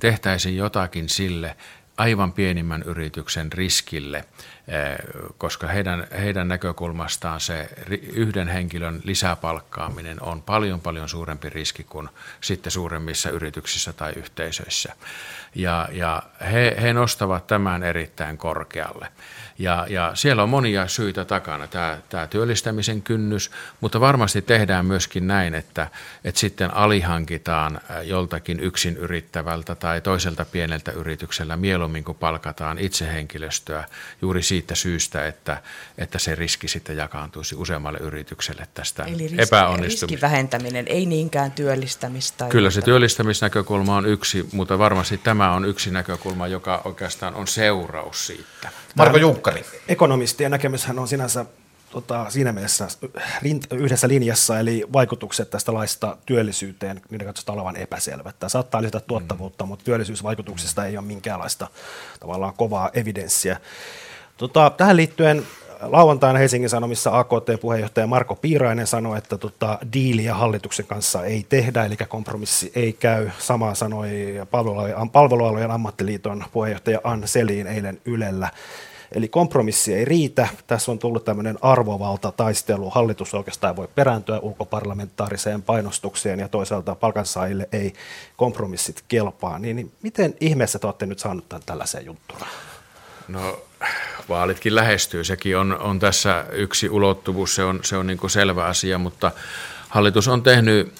[0.00, 1.56] tehtäisiin jotakin sille,
[1.96, 4.98] aivan pienimmän yrityksen riskille, eh,
[5.38, 7.68] koska heidän, heidän näkökulmastaan se
[8.12, 12.08] yhden henkilön lisäpalkkaaminen on paljon paljon suurempi riski kuin
[12.40, 14.94] sitten suuremmissa yrityksissä tai yhteisöissä.
[15.54, 19.08] Ja, ja he, he nostavat tämän erittäin korkealle.
[19.58, 25.26] Ja, ja siellä on monia syitä takana, tämä, tämä työllistämisen kynnys, mutta varmasti tehdään myöskin
[25.26, 25.88] näin, että,
[26.24, 33.12] että sitten alihankitaan äh, joltakin yksin yrittävältä tai toiselta pieneltä yrityksellä mieluummin kuin palkataan itse
[33.12, 33.84] henkilöstöä
[34.22, 35.62] juuri siitä syystä, että,
[35.98, 40.06] että se riski sitten jakaantuisi useammalle yritykselle tästä Eli riski, epäonnistumisesta.
[40.06, 42.48] Riski vähentäminen, ei niinkään työllistämistä.
[42.48, 48.26] Kyllä se työllistämisnäkökulma on yksi, mutta varmasti tämä on yksi näkökulma, joka oikeastaan on seuraus
[48.26, 48.70] siitä.
[48.94, 49.64] Marko Junkkari.
[49.88, 51.44] Ekonomistien näkemyshän on sinänsä
[51.90, 52.88] tota, siinä mielessä
[53.70, 58.38] yhdessä linjassa, eli vaikutukset tästä laista työllisyyteen, niiden katsotaan olevan epäselvät.
[58.38, 59.68] Tämä saattaa lisätä tuottavuutta, mm.
[59.68, 61.68] mutta työllisyysvaikutuksista ei ole minkäänlaista
[62.20, 63.60] tavallaan kovaa evidenssiä.
[64.36, 65.46] Tota, tähän liittyen
[65.86, 71.96] lauantaina Helsingin Sanomissa AKT-puheenjohtaja Marko Piirainen sanoi, että tota, diiliä hallituksen kanssa ei tehdä, eli
[72.08, 73.30] kompromissi ei käy.
[73.38, 74.10] Samaa sanoi
[75.12, 78.50] palvelualojen ammattiliiton puheenjohtaja Ann Selin eilen Ylellä.
[79.12, 80.48] Eli kompromissi ei riitä.
[80.66, 82.90] Tässä on tullut tämmöinen arvovaltataistelu.
[82.90, 87.92] Hallitus oikeastaan voi perääntyä ulkoparlamentaariseen painostukseen ja toisaalta palkansaajille ei
[88.36, 89.58] kompromissit kelpaa.
[89.58, 92.52] Niin, niin miten ihmeessä te olette nyt saanut tämän tällaiseen jutturaan?
[93.28, 93.58] No
[94.28, 95.24] vaalitkin lähestyy.
[95.24, 99.30] Sekin on, on tässä yksi ulottuvuus, se on, se on niin kuin selvä asia, mutta
[99.88, 100.92] hallitus on tehnyt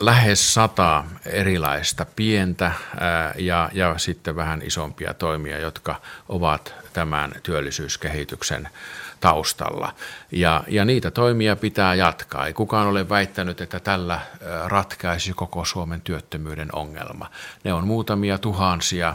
[0.00, 8.68] lähes sata erilaista pientä ää, ja, ja sitten vähän isompia toimia, jotka ovat tämän työllisyyskehityksen
[9.22, 9.94] taustalla.
[10.32, 12.46] Ja, ja niitä toimia pitää jatkaa.
[12.46, 14.20] Ei kukaan ole väittänyt, että tällä
[14.66, 17.30] ratkaisi koko Suomen työttömyyden ongelma.
[17.64, 19.14] Ne on muutamia tuhansia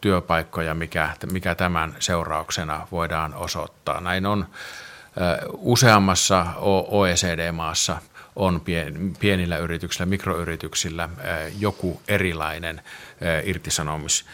[0.00, 4.00] työpaikkoja, mikä, mikä tämän seurauksena voidaan osoittaa.
[4.00, 4.46] Näin on
[5.52, 6.46] useammassa
[6.88, 7.96] OECD-maassa
[8.36, 8.62] on
[9.20, 11.08] pienillä yrityksillä, mikroyrityksillä
[11.58, 12.80] joku erilainen
[13.44, 14.24] irtisanomis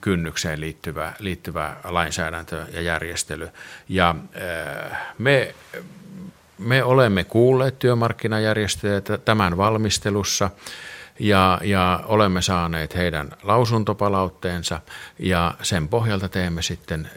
[0.00, 3.48] kynnykseen liittyvä, liittyvä lainsäädäntö ja järjestely.
[3.88, 4.14] Ja
[5.18, 5.54] me,
[6.58, 10.50] me olemme kuulleet työmarkkinajärjestöjä tämän valmistelussa
[11.18, 14.80] ja, ja olemme saaneet heidän lausuntopalautteensa
[15.18, 17.10] ja sen pohjalta teemme sitten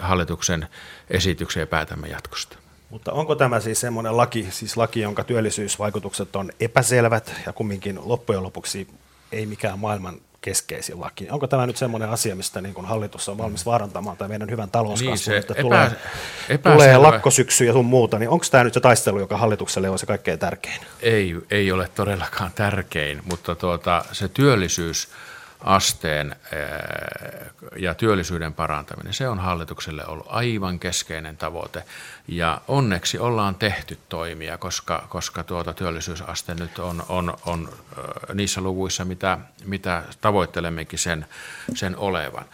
[0.00, 0.68] hallituksen
[1.10, 2.58] esityksen ja päätämme jatkosta.
[2.90, 8.42] Mutta onko tämä siis semmoinen laki, siis laki, jonka työllisyysvaikutukset on epäselvät ja kumminkin loppujen
[8.42, 8.88] lopuksi
[9.32, 11.28] ei mikään maailman keskeisin laki.
[11.30, 15.32] Onko tämä nyt semmoinen asia, mistä niin hallitus on valmis vaarantamaan tai meidän hyvän talouskasvun,
[15.32, 15.90] niin että epä, tulee,
[16.62, 20.06] tulee lakkosyksy ja sun muuta, niin onko tämä nyt se taistelu, joka hallitukselle on se
[20.06, 20.80] kaikkein tärkein?
[21.00, 25.08] Ei, ei ole todellakaan tärkein, mutta tuota, se työllisyys
[25.60, 26.36] asteen
[27.76, 31.84] ja työllisyyden parantaminen, se on hallitukselle ollut aivan keskeinen tavoite.
[32.28, 37.72] Ja onneksi ollaan tehty toimia, koska, koska tuota työllisyysaste nyt on, on, on
[38.34, 41.26] niissä luvuissa, mitä, mitä tavoittelemmekin sen,
[41.74, 42.44] sen olevan.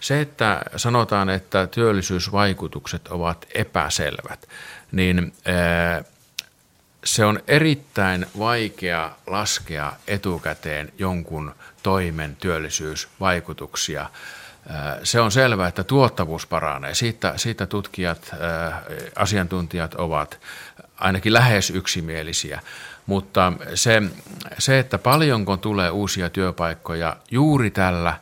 [0.00, 4.48] Se, että sanotaan, että työllisyysvaikutukset ovat epäselvät,
[4.92, 5.32] niin
[7.04, 14.10] se on erittäin vaikea laskea etukäteen jonkun toimen työllisyysvaikutuksia.
[15.02, 16.94] Se on selvää, että tuottavuus paranee.
[16.94, 18.30] Siitä, siitä tutkijat,
[19.16, 20.40] asiantuntijat ovat
[20.98, 22.60] ainakin lähes yksimielisiä.
[23.06, 24.02] Mutta se,
[24.58, 28.18] se, että paljonko tulee uusia työpaikkoja juuri tällä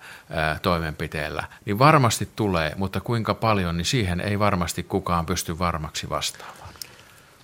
[0.62, 6.59] toimenpiteellä, niin varmasti tulee, mutta kuinka paljon, niin siihen ei varmasti kukaan pysty varmaksi vastaamaan.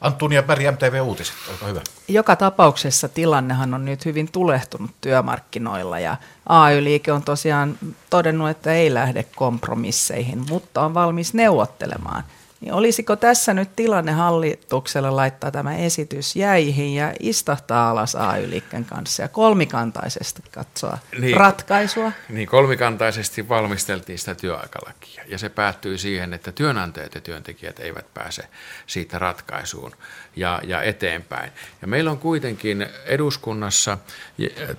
[0.01, 1.81] Antunia Berg, MTV Uutiset, olkaa hyvä.
[2.09, 6.17] Joka tapauksessa tilannehan on nyt hyvin tulehtunut työmarkkinoilla ja
[6.49, 7.79] AY-liike on tosiaan
[8.11, 12.25] todennut, että ei lähde kompromisseihin, mutta on valmis neuvottelemaan–
[12.61, 18.43] niin olisiko tässä nyt tilanne hallitukselle laittaa tämä esitys jäihin ja istahtaa alas ay
[18.87, 22.13] kanssa ja kolmikantaisesti katsoa niin, ratkaisua?
[22.29, 28.43] Niin, kolmikantaisesti valmisteltiin sitä työaikalakia ja se päättyi siihen, että työnantajat ja työntekijät eivät pääse
[28.87, 29.93] siitä ratkaisuun
[30.37, 31.53] ja, ja eteenpäin.
[31.83, 33.99] Ja meillä on kuitenkin eduskunnassa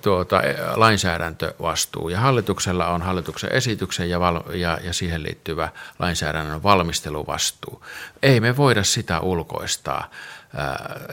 [0.02, 0.42] tuota,
[0.74, 7.84] lainsäädäntövastuu ja hallituksella on hallituksen esityksen ja, val, ja, ja siihen liittyvä lainsäädännön valmisteluvastuu.
[8.22, 10.10] Ei me voida sitä ulkoistaa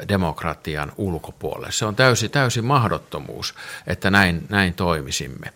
[0.07, 1.71] demokratian ulkopuolelle.
[1.71, 3.55] Se on täysi, täysi mahdottomuus,
[3.87, 5.53] että näin, näin toimisimme.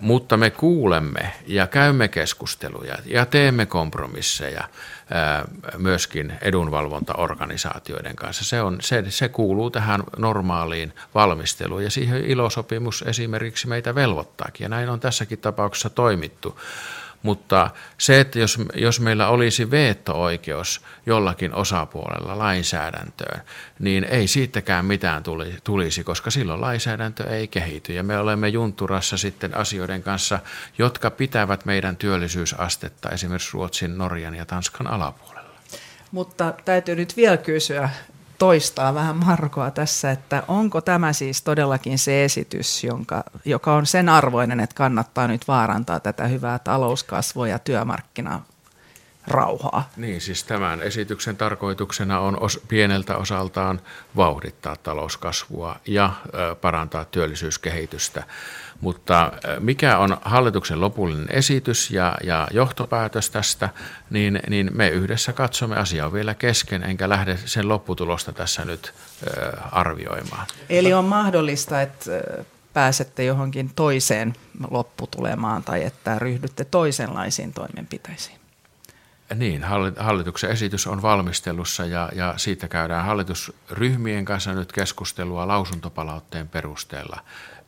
[0.00, 4.68] Mutta me kuulemme ja käymme keskusteluja ja teemme kompromisseja
[5.78, 8.44] myöskin edunvalvontaorganisaatioiden kanssa.
[8.44, 14.68] Se, on, se, se kuuluu tähän normaaliin valmisteluun ja siihen ilosopimus esimerkiksi meitä velvoittaakin ja
[14.68, 16.58] näin on tässäkin tapauksessa toimittu.
[17.24, 23.40] Mutta se, että jos, jos meillä olisi veto-oikeus jollakin osapuolella lainsäädäntöön,
[23.78, 25.22] niin ei siitäkään mitään
[25.64, 27.92] tulisi, koska silloin lainsäädäntö ei kehity.
[27.92, 30.38] Ja me olemme junturassa sitten asioiden kanssa,
[30.78, 35.50] jotka pitävät meidän työllisyysastetta esimerkiksi Ruotsin, Norjan ja Tanskan alapuolella.
[36.10, 37.90] Mutta täytyy nyt vielä kysyä
[38.44, 44.08] toistaa vähän Markoa tässä, että onko tämä siis todellakin se esitys, jonka, joka on sen
[44.08, 48.40] arvoinen, että kannattaa nyt vaarantaa tätä hyvää talouskasvua ja työmarkkina
[49.26, 49.90] rauhaa.
[49.96, 53.80] Niin, siis tämän esityksen tarkoituksena on os, pieneltä osaltaan
[54.16, 58.22] vauhdittaa talouskasvua ja ö, parantaa työllisyyskehitystä.
[58.80, 63.68] Mutta mikä on hallituksen lopullinen esitys ja, ja johtopäätös tästä,
[64.10, 68.94] niin, niin me yhdessä katsomme asiaa vielä kesken, enkä lähde sen lopputulosta tässä nyt
[69.26, 70.46] ö, arvioimaan.
[70.68, 72.10] Eli on mahdollista, että
[72.72, 74.34] pääsette johonkin toiseen
[74.70, 78.38] lopputulemaan tai että ryhdytte toisenlaisiin toimenpiteisiin?
[79.34, 79.64] Niin,
[79.98, 87.20] hallituksen esitys on valmistelussa ja, ja siitä käydään hallitusryhmien kanssa nyt keskustelua lausuntopalautteen perusteella.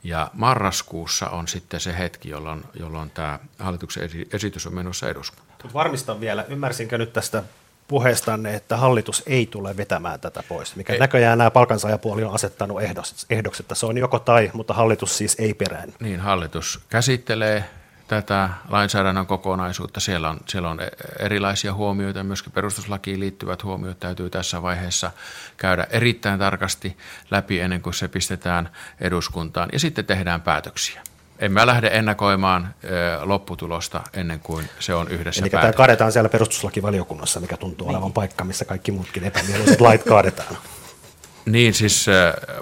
[0.07, 5.73] Ja marraskuussa on sitten se hetki, jolloin, jolloin tämä hallituksen esitys on menossa eduskuntaan.
[5.75, 7.43] Varmistan vielä, ymmärsinkö nyt tästä
[7.89, 10.99] puheestanne, että hallitus ei tule vetämään tätä pois, mikä ei.
[10.99, 12.83] näköjään nämä palkansaajapuoli on asettanut
[13.31, 15.93] ehdoksi, että se on joko tai, mutta hallitus siis ei perään.
[16.01, 17.65] Niin, hallitus käsittelee
[18.09, 20.01] tätä lainsäädännön kokonaisuutta.
[20.01, 20.79] Siellä on, siellä on
[21.19, 25.11] erilaisia huomioita, myöskin perustuslakiin liittyvät huomiot täytyy tässä vaiheessa
[25.57, 26.97] käydä erittäin tarkasti
[27.31, 31.03] läpi ennen kuin se pistetään eduskuntaan ja sitten tehdään päätöksiä.
[31.39, 32.75] En mä lähde ennakoimaan
[33.23, 37.97] lopputulosta ennen kuin se on yhdessä Eli tämä kaadetaan siellä perustuslakivaliokunnassa, mikä tuntuu niin.
[37.97, 40.57] olevan paikka, missä kaikki muutkin epämieluiset lait kaadetaan.
[41.47, 42.07] Niin, siis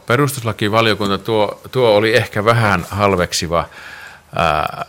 [0.07, 3.69] perustuslakivaliokunta tuo, tuo oli ehkä vähän halveksiva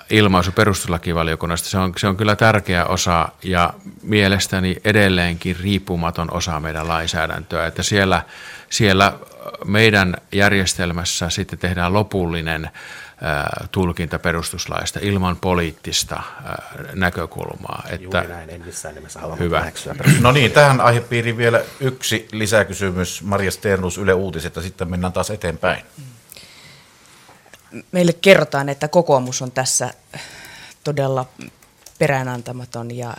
[0.10, 1.70] ilmaisu perustuslakivaliokunnasta.
[1.70, 3.74] Se on, se on kyllä tärkeä osa ja
[4.04, 8.22] mielestäni edelleenkin riippumaton osa meidän lainsäädäntöä, että siellä,
[8.70, 9.14] siellä
[9.66, 12.70] meidän järjestelmässä sitten tehdään lopullinen
[13.72, 16.24] tulkinta perustuslaista ilman poliittista
[16.94, 17.84] näkökulmaa.
[17.90, 19.72] Että Juuri näin, en missään nimessä halua hyvä.
[20.22, 23.24] No niin, tähän aihepiiriin vielä yksi lisäkysymys.
[23.24, 25.84] Maria Sternus Yle Uutiset ja sitten mennään taas eteenpäin
[27.92, 29.94] meille kerrotaan, että kokoomus on tässä
[30.84, 31.26] todella
[32.00, 33.14] peräänantamaton ja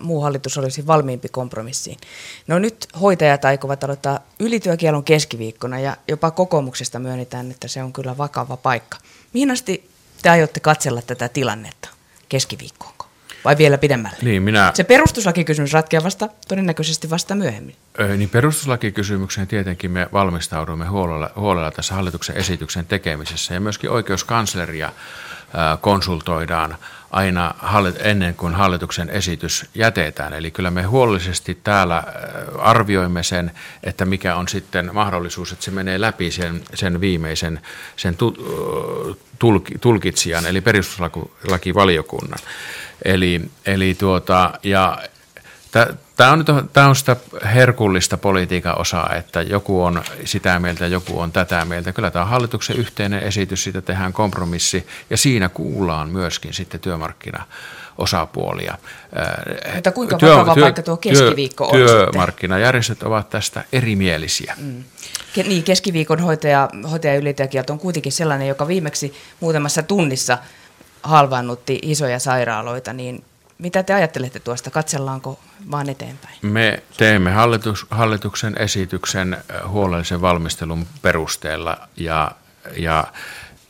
[0.00, 1.98] muu hallitus olisi valmiimpi kompromissiin.
[2.46, 8.18] No nyt hoitajat aikovat aloittaa ylityökielon keskiviikkona ja jopa kokoomuksesta myönnetään, että se on kyllä
[8.18, 8.98] vakava paikka.
[9.32, 9.90] Mihin asti
[10.22, 11.88] te aiotte katsella tätä tilannetta
[12.28, 12.99] keskiviikkoonko?
[13.44, 14.16] Vai vielä pidemmälle?
[14.22, 14.70] Niin, minä...
[14.74, 17.76] Se perustuslakikysymys ratkeaa vasta todennäköisesti vasta myöhemmin.
[18.00, 24.92] Ö, niin perustuslakikysymykseen tietenkin me valmistaudumme huolella, huolella tässä hallituksen esityksen tekemisessä ja myöskin oikeuskansleria
[25.80, 26.76] konsultoidaan
[27.10, 27.54] aina
[27.98, 30.32] ennen kuin hallituksen esitys jätetään.
[30.32, 32.02] Eli kyllä me huolellisesti täällä
[32.58, 33.50] arvioimme sen,
[33.82, 37.60] että mikä on sitten mahdollisuus, että se menee läpi sen, sen viimeisen
[37.96, 38.16] sen
[39.80, 42.38] tulkitsijan, eli perustuslakivaliokunnan.
[43.04, 44.98] Eli, eli tuota, ja
[46.16, 47.16] Tämä on, tämä on sitä
[47.54, 51.92] herkullista politiikan osaa, että joku on sitä mieltä, joku on tätä mieltä.
[51.92, 57.44] Kyllä tämä on hallituksen yhteinen esitys, siitä tehdään kompromissi ja siinä kuullaan myöskin sitten työmarkkina
[57.98, 58.78] osapuolia.
[59.74, 64.54] Mutta kuinka työ, vakava työ, vaikka tuo keskiviikko työ, on Työmarkkinajärjestöt ovat tästä erimielisiä.
[64.58, 64.84] Mm.
[65.34, 70.38] Ke, niin, keskiviikon hoitaja, hoitajaylitäkielto on kuitenkin sellainen, joka viimeksi muutamassa tunnissa
[71.02, 73.24] halvaannutti isoja sairaaloita, niin
[73.60, 74.70] mitä te ajattelette tuosta?
[74.70, 75.40] Katsellaanko
[75.70, 76.34] vaan eteenpäin?
[76.42, 79.36] Me teemme hallitus, hallituksen esityksen
[79.68, 82.32] huolellisen valmistelun perusteella ja,
[82.76, 83.04] ja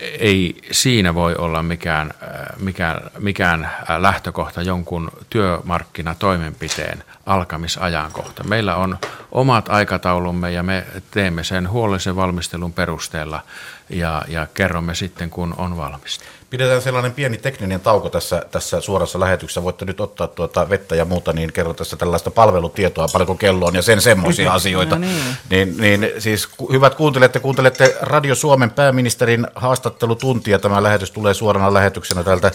[0.00, 2.14] ei siinä voi olla mikään,
[2.60, 8.44] mikään, mikään lähtökohta jonkun työmarkkinatoimenpiteen alkamisajankohta.
[8.44, 8.98] Meillä on
[9.32, 13.42] omat aikataulumme ja me teemme sen huolellisen valmistelun perusteella
[13.90, 16.24] ja, ja kerromme sitten, kun on valmista.
[16.50, 19.62] Pidetään sellainen pieni tekninen tauko tässä, tässä suorassa lähetyksessä.
[19.62, 23.74] Voitte nyt ottaa tuota vettä ja muuta, niin kerro tässä tällaista palvelutietoa, paljonko kello on
[23.74, 24.94] ja sen semmoisia asioita.
[24.94, 25.36] No niin.
[25.50, 30.58] Niin, niin siis hyvät kuuntelette, kuuntelette Radio Suomen pääministerin haastattelutuntia.
[30.58, 32.50] Tämä lähetys tulee suorana lähetyksenä täältä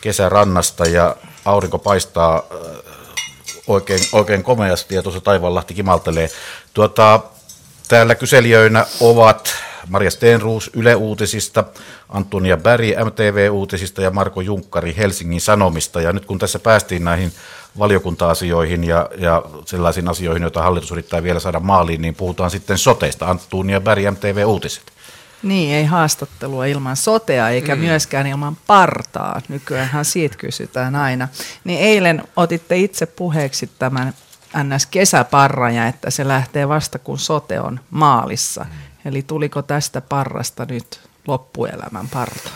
[0.00, 2.58] kesärannasta ja aurinko paistaa äh,
[3.66, 6.30] oikein, oikein komeasti ja tuossa Taivaanlahti kimaltelee.
[6.74, 7.20] Tuota,
[7.88, 11.64] täällä kyselijöinä ovat Maria Stenruus Yle Uutisista,
[12.08, 16.00] Antonia Berg MTV-uutisista ja Marko Junkkari Helsingin Sanomista.
[16.00, 17.32] Ja nyt kun tässä päästiin näihin
[17.78, 23.30] valiokunta-asioihin ja, ja sellaisiin asioihin, joita hallitus yrittää vielä saada maaliin, niin puhutaan sitten soteista.
[23.30, 24.92] Antonia Berg MTV-uutiset.
[25.42, 27.80] Niin, ei haastattelua ilman sotea eikä mm.
[27.80, 29.40] myöskään ilman partaa.
[29.48, 31.28] Nykyäänhän siitä kysytään aina.
[31.64, 34.14] Niin eilen otitte itse puheeksi tämän
[34.62, 34.86] ns.
[34.86, 38.66] kesäparran ja että se lähtee vasta kun sote on maalissa.
[39.04, 42.50] Eli tuliko tästä parrasta nyt loppuelämän parta?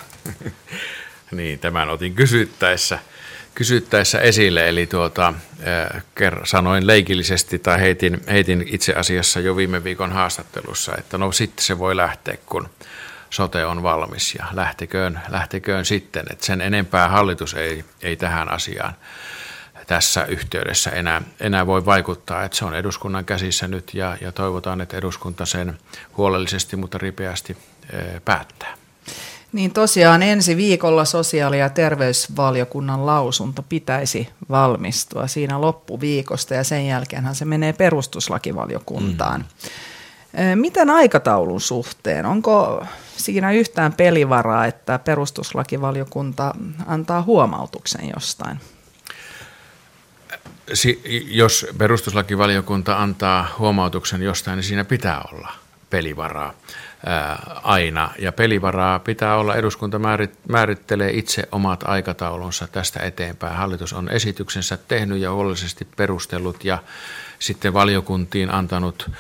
[1.33, 2.99] niin, tämän otin kysyttäessä,
[3.55, 5.35] kysyttäessä esille, eli tuota,
[5.67, 11.65] äh, sanoin leikillisesti tai heitin, heitin itse asiassa jo viime viikon haastattelussa, että no sitten
[11.65, 12.69] se voi lähteä, kun
[13.31, 14.35] sote on valmis.
[14.35, 18.95] Ja lähteköön, lähteköön sitten, että sen enempää hallitus ei, ei tähän asiaan
[19.87, 22.45] tässä yhteydessä enää, enää voi vaikuttaa.
[22.45, 25.79] Että se on eduskunnan käsissä nyt ja, ja toivotaan, että eduskunta sen
[26.17, 27.57] huolellisesti, mutta ripeästi
[28.25, 28.75] päättää.
[29.53, 37.35] Niin tosiaan ensi viikolla sosiaali- ja terveysvaliokunnan lausunto pitäisi valmistua siinä loppuviikosta ja sen jälkeenhän
[37.35, 39.41] se menee perustuslakivaliokuntaan.
[39.41, 40.59] Mm.
[40.61, 42.27] Miten aikataulun suhteen?
[42.27, 46.55] Onko siinä yhtään pelivaraa, että perustuslakivaliokunta
[46.87, 48.61] antaa huomautuksen jostain?
[51.27, 55.53] Jos perustuslakivaliokunta antaa huomautuksen jostain, niin siinä pitää olla
[55.91, 56.55] pelivaraa
[57.07, 58.11] ää, aina.
[58.19, 60.01] Ja pelivaraa pitää olla, eduskunta
[60.49, 63.57] määrittelee itse omat aikataulunsa tästä eteenpäin.
[63.57, 66.79] Hallitus on esityksensä tehnyt ja huolellisesti perustellut ja
[67.39, 69.11] sitten valiokuntiin antanut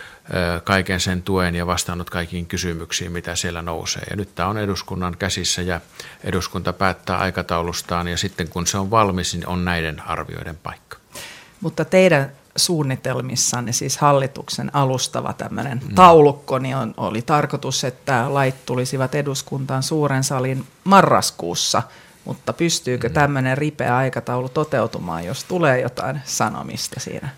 [0.64, 4.02] kaiken sen tuen ja vastannut kaikkiin kysymyksiin, mitä siellä nousee.
[4.10, 5.80] Ja nyt tämä on eduskunnan käsissä ja
[6.24, 11.01] eduskunta päättää aikataulustaan ja sitten kun se on valmis, niin on näiden arvioiden paikka.
[11.62, 15.94] Mutta teidän suunnitelmissanne, siis hallituksen alustava tämmöinen mm.
[15.94, 21.82] taulukko, niin on, oli tarkoitus, että lait tulisivat eduskuntaan suuren salin marraskuussa,
[22.24, 23.14] mutta pystyykö mm.
[23.14, 27.28] tämmöinen ripeä aikataulu toteutumaan, jos tulee jotain sanomista siinä?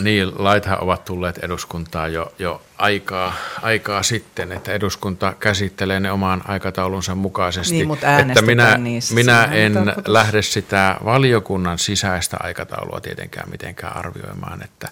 [0.00, 6.42] Niin, laithan ovat tulleet eduskuntaan jo, jo aikaa, aikaa sitten, että eduskunta käsittelee ne oman
[6.48, 7.74] aikataulunsa mukaisesti.
[7.74, 9.14] Niin, mutta että minä, niissä.
[9.14, 10.12] minä en tarkoitus.
[10.12, 14.88] lähde sitä valiokunnan sisäistä aikataulua tietenkään mitenkään arvioimaan, että,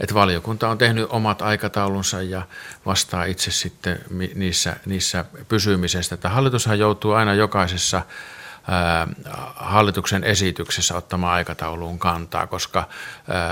[0.00, 2.42] että valiokunta on tehnyt omat aikataulunsa ja
[2.86, 4.00] vastaa itse sitten
[4.34, 6.14] niissä, niissä pysymisestä.
[6.14, 8.02] Että hallitushan joutuu aina jokaisessa
[9.54, 12.88] hallituksen esityksessä ottamaan aikatauluun kantaa, koska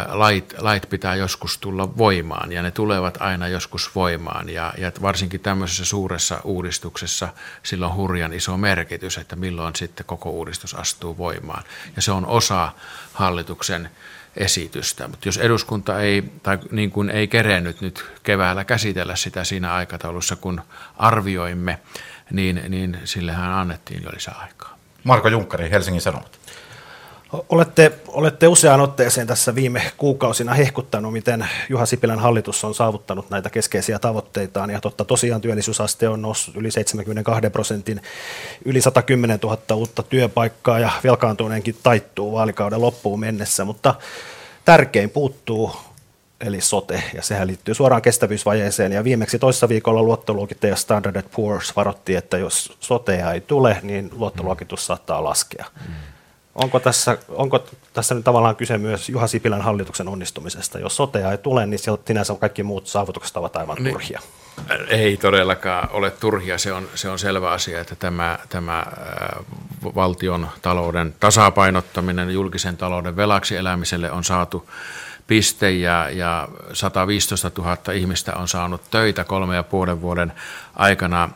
[0.08, 5.40] lait, lait pitää joskus tulla voimaan ja ne tulevat aina joskus voimaan ja, ja varsinkin
[5.40, 7.28] tämmöisessä suuressa uudistuksessa
[7.62, 11.62] sillä on hurjan iso merkitys, että milloin sitten koko uudistus astuu voimaan
[11.96, 12.72] ja se on osa
[13.12, 13.90] hallituksen
[14.36, 15.08] esitystä.
[15.08, 20.36] Mutta jos eduskunta ei, tai niin kuin ei kerennyt nyt keväällä käsitellä sitä siinä aikataulussa,
[20.36, 20.62] kun
[20.96, 21.78] arvioimme
[22.30, 24.81] niin, niin sillehän annettiin jo lisää aikaa.
[25.04, 26.38] Marko Junkkari, Helsingin Sanomat.
[27.48, 33.50] Olette, olette useaan otteeseen tässä viime kuukausina hehkuttanut, miten Juha Sipilän hallitus on saavuttanut näitä
[33.50, 34.70] keskeisiä tavoitteitaan.
[34.70, 38.02] Ja totta tosiaan työllisyysaste on noussut yli 72 prosentin,
[38.64, 43.64] yli 110 000 uutta työpaikkaa ja velkaantuneenkin taittuu vaalikauden loppuun mennessä.
[43.64, 43.94] Mutta
[44.64, 45.76] tärkein puuttuu
[46.60, 48.92] sote, ja sehän liittyy suoraan kestävyysvajeeseen.
[48.92, 54.86] Ja viimeksi toissa viikolla luottoluokittaja Standard Poor's varoitti, että jos sotea ei tule, niin luottoluokitus
[54.86, 55.64] saattaa laskea.
[55.88, 55.94] Mm.
[56.54, 60.78] Onko tässä, onko tässä nyt tavallaan kyse myös Juha Sipilän hallituksen onnistumisesta?
[60.78, 64.20] Jos sotea ei tule, niin sinänsä kaikki muut saavutukset ovat aivan niin, turhia.
[64.88, 66.58] Ei todellakaan ole turhia.
[66.58, 68.86] Se on, se on selvä asia, että tämä, tämä
[69.94, 74.68] valtion talouden tasapainottaminen julkisen talouden velaksi elämiselle on saatu
[75.32, 80.32] piste ja, ja 115 000 ihmistä on saanut töitä kolme ja puolen vuoden
[80.74, 81.28] aikana.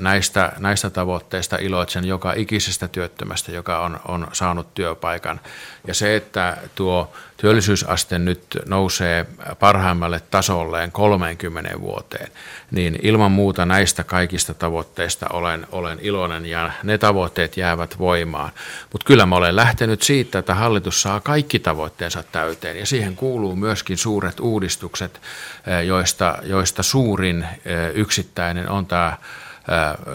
[0.00, 5.40] Näistä, näistä tavoitteista iloitsen joka ikisestä työttömästä, joka on, on saanut työpaikan.
[5.86, 9.26] Ja se, että tuo työllisyysaste nyt nousee
[9.58, 12.28] parhaimmalle tasolleen 30 vuoteen,
[12.70, 18.50] niin ilman muuta näistä kaikista tavoitteista olen, olen iloinen ja ne tavoitteet jäävät voimaan.
[18.92, 23.56] Mutta kyllä mä olen lähtenyt siitä, että hallitus saa kaikki tavoitteensa täyteen ja siihen kuuluu
[23.56, 25.20] myöskin suuret uudistukset,
[25.66, 29.16] eh, joista, joista suurin eh, yksittäinen on tämä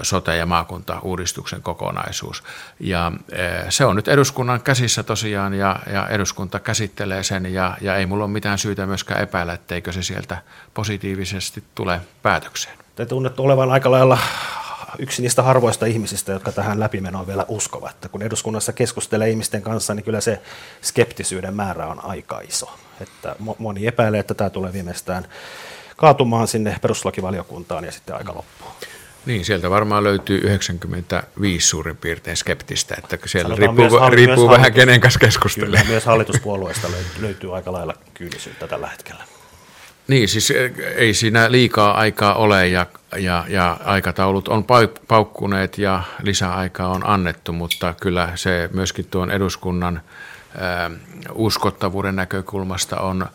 [0.01, 2.43] sote- ja maakuntauudistuksen kokonaisuus.
[2.79, 3.11] Ja
[3.69, 8.23] se on nyt eduskunnan käsissä tosiaan ja, ja eduskunta käsittelee sen ja, ja ei mulla
[8.23, 10.37] ole mitään syytä myöskään epäillä, etteikö se sieltä
[10.73, 12.77] positiivisesti tule päätökseen.
[12.95, 14.17] Te tunnette olevan aika lailla
[14.99, 17.91] yksi niistä harvoista ihmisistä, jotka tähän läpimenoon vielä uskovat.
[17.91, 20.41] Että kun eduskunnassa keskustelee ihmisten kanssa, niin kyllä se
[20.81, 22.79] skeptisyyden määrä on aika iso.
[23.01, 25.27] Että moni epäilee, että tämä tulee viimeistään
[25.97, 28.67] kaatumaan sinne perustuslakivaliokuntaan ja sitten aika loppuu.
[29.27, 34.51] Niin, sieltä varmaan löytyy 95 suurin piirtein skeptistä, että siellä Sanotaan riippuu, myös, riippuu myös
[34.51, 35.69] vähän hallitus, kenen kanssa keskustelee.
[35.69, 39.23] Kyllä, myös hallituspuolueesta löytyy, löytyy aika lailla kyynisyyttä tällä hetkellä.
[40.07, 42.85] Niin, siis eh, ei siinä liikaa aikaa ole ja,
[43.17, 44.65] ja, ja aikataulut on
[45.07, 50.01] paukkuneet ja lisäaikaa on annettu, mutta kyllä se myöskin tuon eduskunnan
[50.57, 50.91] ää,
[51.33, 53.25] uskottavuuden näkökulmasta on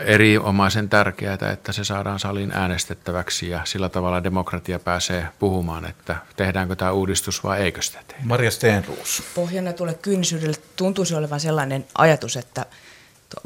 [0.00, 6.76] erinomaisen tärkeää, että se saadaan salin äänestettäväksi ja sillä tavalla demokratia pääsee puhumaan, että tehdäänkö
[6.76, 8.22] tämä uudistus vai eikö sitä tehdä.
[8.24, 9.22] Maria Steenruus.
[9.34, 12.66] Pohjana tuolle kyynisyydelle tuntuisi olevan sellainen ajatus, että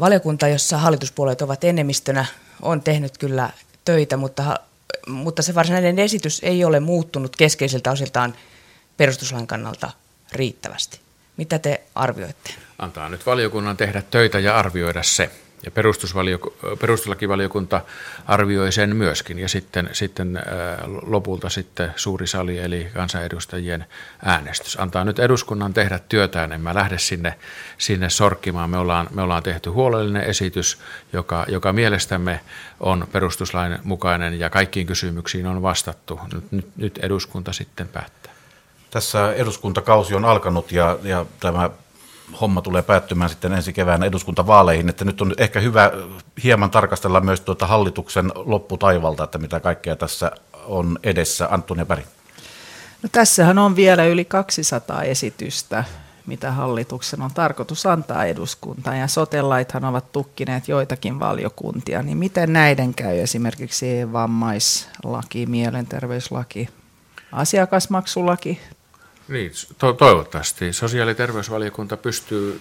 [0.01, 2.25] valiokunta, jossa hallituspuolueet ovat enemmistönä,
[2.63, 3.51] on tehnyt kyllä
[3.85, 4.61] töitä, mutta,
[5.07, 8.35] mutta se varsinainen esitys ei ole muuttunut keskeisiltä osiltaan
[8.97, 9.91] perustuslain kannalta
[10.33, 11.01] riittävästi.
[11.37, 12.55] Mitä te arvioitte?
[12.79, 15.31] Antaa nyt valiokunnan tehdä töitä ja arvioida se.
[15.65, 15.71] Ja
[16.81, 17.81] perustuslakivaliokunta
[18.27, 20.43] arvioi sen myöskin ja sitten, sitten äh,
[21.03, 23.87] lopulta sitten suuri sali eli kansanedustajien
[24.25, 24.81] äänestys.
[24.81, 27.39] Antaa nyt eduskunnan tehdä työtään, en mä lähde sinne,
[27.79, 28.71] sinne sorkkimaan.
[28.71, 30.79] Me ollaan, me ollaan tehty huolellinen esitys,
[31.13, 32.41] joka, joka mielestämme
[32.81, 36.21] on perustuslain mukainen ja kaikkiin kysymyksiin on vastattu.
[36.35, 38.33] Nyt, nyt, nyt eduskunta sitten päättää.
[38.91, 41.71] Tässä eduskuntakausi on alkanut ja, ja tämä
[42.41, 45.91] homma tulee päättymään sitten ensi keväänä eduskuntavaaleihin, että nyt on ehkä hyvä
[46.43, 50.31] hieman tarkastella myös tuota hallituksen lopputaivalta, että mitä kaikkea tässä
[50.67, 51.49] on edessä.
[51.51, 52.03] Antonia Päri.
[53.03, 55.85] No tässähän on vielä yli 200 esitystä,
[56.27, 62.95] mitä hallituksen on tarkoitus antaa eduskuntaan, ja sotelaithan ovat tukkineet joitakin valiokuntia, niin miten näiden
[62.95, 66.69] käy esimerkiksi vammaislaki, mielenterveyslaki,
[67.33, 68.61] asiakasmaksulaki,
[69.29, 72.61] niin, to- toivottavasti sosiaali- ja terveysvaliokunta pystyy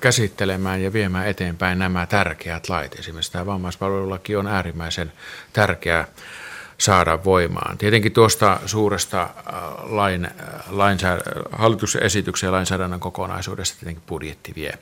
[0.00, 2.98] käsittelemään ja viemään eteenpäin nämä tärkeät lait.
[2.98, 5.12] Esimerkiksi tämä vammaispalvelulaki on äärimmäisen
[5.52, 6.04] tärkeä
[6.78, 7.78] saada voimaan.
[7.78, 9.28] Tietenkin tuosta suuresta
[9.82, 10.28] lain,
[10.68, 14.78] lainsäädä, hallituksen esityksen ja lainsäädännön kokonaisuudesta tietenkin budjetti vie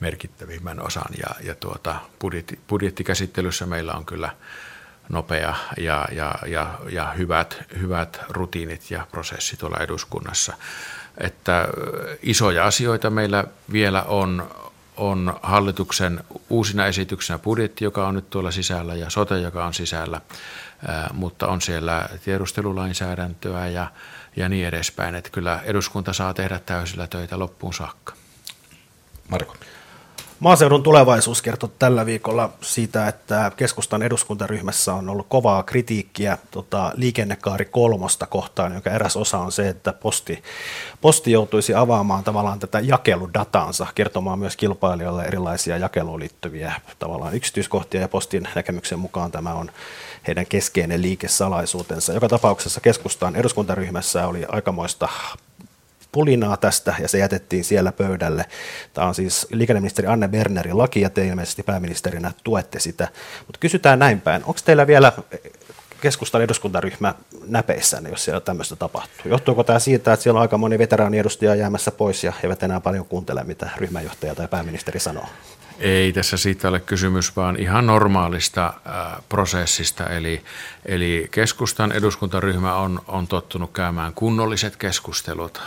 [0.00, 4.30] merkittävimmän osan ja, ja tuota, budjetti, budjettikäsittelyssä meillä on kyllä
[5.08, 10.52] nopea ja, ja, ja, ja hyvät, hyvät rutiinit ja prosessi tuolla eduskunnassa.
[11.18, 11.68] Että
[12.22, 14.50] isoja asioita meillä vielä on,
[14.96, 20.20] on hallituksen uusina esityksenä budjetti, joka on nyt tuolla sisällä, ja sote, joka on sisällä,
[21.12, 23.90] mutta on siellä tiedustelulainsäädäntöä ja,
[24.36, 25.14] ja niin edespäin.
[25.14, 28.12] Että kyllä eduskunta saa tehdä täysillä töitä loppuun saakka.
[29.28, 29.54] Marko.
[30.40, 37.64] Maaseudun tulevaisuus kertoi tällä viikolla siitä, että keskustan eduskuntaryhmässä on ollut kovaa kritiikkiä tota, liikennekaari
[37.64, 40.42] kolmosta kohtaan, joka eräs osa on se, että posti,
[41.00, 48.08] posti joutuisi avaamaan tavallaan tätä jakeludataansa, kertomaan myös kilpailijoille erilaisia jakeluun liittyviä tavallaan yksityiskohtia, ja
[48.08, 49.70] postin näkemyksen mukaan tämä on
[50.26, 52.12] heidän keskeinen liikesalaisuutensa.
[52.12, 55.08] Joka tapauksessa keskustan eduskuntaryhmässä oli aikamoista
[56.12, 58.44] pulinaa tästä ja se jätettiin siellä pöydälle.
[58.94, 63.08] Tämä on siis liikenneministeri Anne Bernerin laki ja te ilmeisesti pääministerinä tuette sitä.
[63.46, 65.12] Mutta kysytään näin päin, onko teillä vielä
[66.00, 67.14] keskustan eduskuntaryhmä
[67.46, 69.30] näpeissänne, jos siellä tämmöistä tapahtuu?
[69.30, 73.06] Johtuuko tämä siitä, että siellä on aika moni veteraaniedustaja jäämässä pois ja eivät enää paljon
[73.06, 75.26] kuuntele, mitä ryhmänjohtaja tai pääministeri sanoo?
[75.78, 80.06] Ei tässä siitä ole kysymys, vaan ihan normaalista äh, prosessista.
[80.06, 80.42] Eli,
[80.86, 85.62] eli keskustan eduskuntaryhmä on, on tottunut käymään kunnolliset keskustelut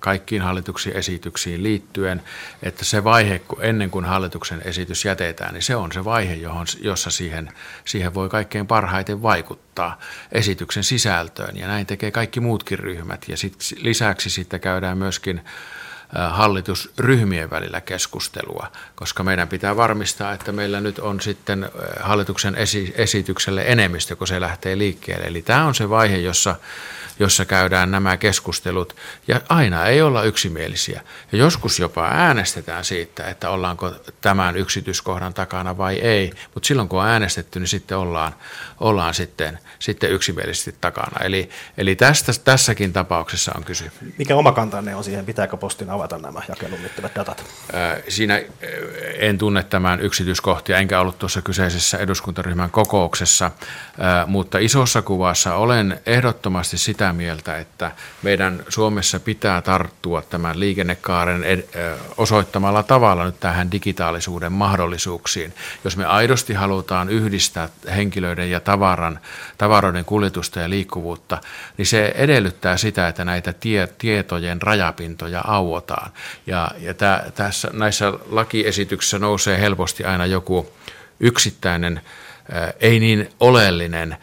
[0.00, 2.22] kaikkiin hallituksen esityksiin liittyen,
[2.62, 7.10] että se vaihe ennen kuin hallituksen esitys jätetään, niin se on se vaihe, johon, jossa
[7.10, 7.52] siihen,
[7.84, 9.98] siihen voi kaikkein parhaiten vaikuttaa
[10.32, 11.56] esityksen sisältöön.
[11.56, 13.24] Ja näin tekee kaikki muutkin ryhmät.
[13.28, 15.44] Ja sit, lisäksi sitten käydään myöskin
[16.30, 22.56] hallitusryhmien välillä keskustelua, koska meidän pitää varmistaa, että meillä nyt on sitten hallituksen
[22.96, 25.26] esitykselle enemmistö, kun se lähtee liikkeelle.
[25.26, 26.56] Eli tämä on se vaihe, jossa
[27.18, 28.96] jossa käydään nämä keskustelut,
[29.28, 31.00] ja aina ei olla yksimielisiä.
[31.32, 37.00] Ja joskus jopa äänestetään siitä, että ollaanko tämän yksityiskohdan takana vai ei, mutta silloin kun
[37.00, 38.34] on äänestetty, niin sitten ollaan,
[38.80, 41.24] ollaan sitten, sitten yksimielisesti takana.
[41.24, 43.90] Eli, eli tästä, tässäkin tapauksessa on kysy.
[44.18, 47.44] Mikä oma kantanne on siihen, pitääkö postin avata nämä jakeluun liittyvät datat?
[48.08, 48.42] Siinä
[49.18, 53.50] en tunne tämän yksityiskohtia, enkä ollut tuossa kyseisessä eduskuntaryhmän kokouksessa,
[54.26, 57.92] mutta isossa kuvassa olen ehdottomasti sitä sitä mieltä, että
[58.22, 61.44] meidän Suomessa pitää tarttua tämän liikennekaaren
[62.16, 65.54] osoittamalla tavalla nyt tähän digitaalisuuden mahdollisuuksiin.
[65.84, 69.18] Jos me aidosti halutaan yhdistää henkilöiden ja tavaran,
[69.58, 71.38] tavaroiden kuljetusta ja liikkuvuutta,
[71.76, 76.10] niin se edellyttää sitä, että näitä tie, tietojen rajapintoja auotaan.
[76.46, 80.72] Ja, ja tä, tässä, näissä lakiesityksissä nousee helposti aina joku
[81.20, 82.00] yksittäinen,
[82.80, 84.16] ei niin oleellinen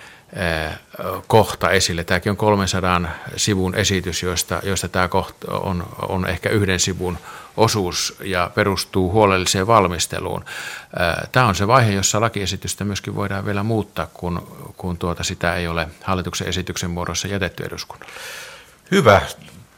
[1.28, 2.04] kohta esille.
[2.04, 3.02] Tämäkin on 300
[3.36, 7.18] sivun esitys, josta, josta tämä kohta on, on ehkä yhden sivun
[7.58, 10.46] osuus ja perustuu huolelliseen valmisteluun.
[11.32, 15.68] Tämä on se vaihe, jossa lakiesitystä myöskin voidaan vielä muuttaa, kun, kun tuota sitä ei
[15.68, 18.14] ole hallituksen esityksen muodossa jätetty eduskunnalle.
[18.92, 19.22] Hyvä.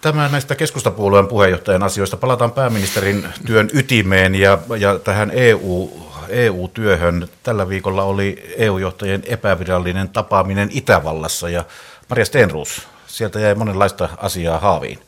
[0.02, 2.18] Tämä näistä keskustapuolueen puheenjohtajan asioista.
[2.18, 7.28] Palataan pääministerin työn ytimeen ja, ja tähän EU EU-työhön.
[7.44, 11.66] Tällä viikolla oli EU-johtajien epävirallinen tapaaminen Itävallassa ja
[12.10, 15.00] Maria Stenruus, sieltä jäi monenlaista asiaa haaviin.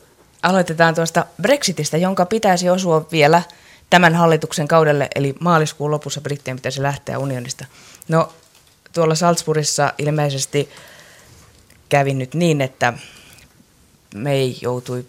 [0.42, 3.42] Aloitetaan tuosta Brexitistä, jonka pitäisi osua vielä
[3.90, 7.64] tämän hallituksen kaudelle, eli maaliskuun lopussa Brittien pitäisi lähteä unionista.
[8.08, 8.32] No
[8.92, 10.70] tuolla Salzburgissa ilmeisesti
[11.88, 12.92] kävi nyt niin, että
[14.14, 15.06] May joutui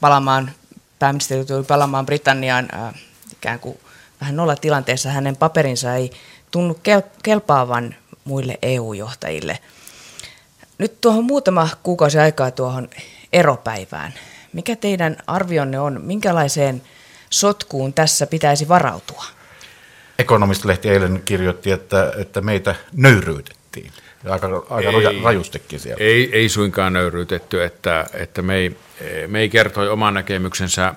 [0.00, 0.50] palaamaan,
[0.98, 2.94] pääministeri joutui palaamaan Britanniaan äh,
[3.32, 3.78] ikään kuin
[4.20, 6.10] vähän nollatilanteessa hänen paperinsa ei
[6.50, 7.94] tunnu kel- kelpaavan
[8.24, 9.58] muille EU-johtajille.
[10.78, 12.88] Nyt tuohon muutama kuukausi aikaa tuohon
[13.32, 14.14] eropäivään.
[14.52, 16.82] Mikä teidän arvionne on, minkälaiseen
[17.30, 19.24] sotkuun tässä pitäisi varautua?
[20.18, 23.92] Ekonomistlehti eilen kirjoitti, että, että meitä nöyryytettiin.
[24.30, 26.04] Aika, aika ei, rajustikin siellä.
[26.04, 28.76] Ei, ei suinkaan nöyryytetty, että, että me ei
[29.26, 30.94] Mei kertoi oman näkemyksensä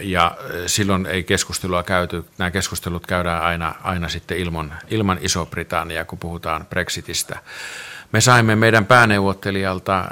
[0.00, 2.24] ja silloin ei keskustelua käyty.
[2.38, 7.38] Nämä keskustelut käydään aina, aina sitten ilman, ilman Iso-Britanniaa, kun puhutaan Brexitistä.
[8.12, 10.04] Me saimme meidän pääneuvottelijalta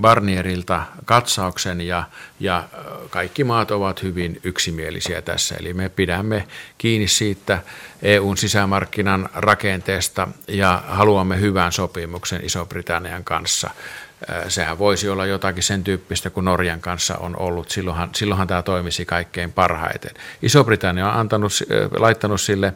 [0.00, 2.04] Barnierilta katsauksen ja,
[2.40, 2.64] ja
[3.10, 5.54] kaikki maat ovat hyvin yksimielisiä tässä.
[5.60, 6.46] Eli me pidämme
[6.78, 7.58] kiinni siitä
[8.02, 13.70] EUn sisämarkkinan rakenteesta ja haluamme hyvän sopimuksen Iso-Britannian kanssa
[14.48, 17.70] sehän voisi olla jotakin sen tyyppistä kuin Norjan kanssa on ollut.
[17.70, 20.10] Silloinhan, silloinhan tämä toimisi kaikkein parhaiten.
[20.42, 21.52] Iso-Britannia on antanut,
[21.98, 22.74] laittanut sille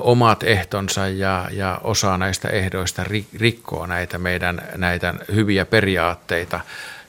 [0.00, 3.04] omat ehtonsa ja, ja osa näistä ehdoista
[3.38, 6.60] rikkoo näitä meidän näitä hyviä periaatteita,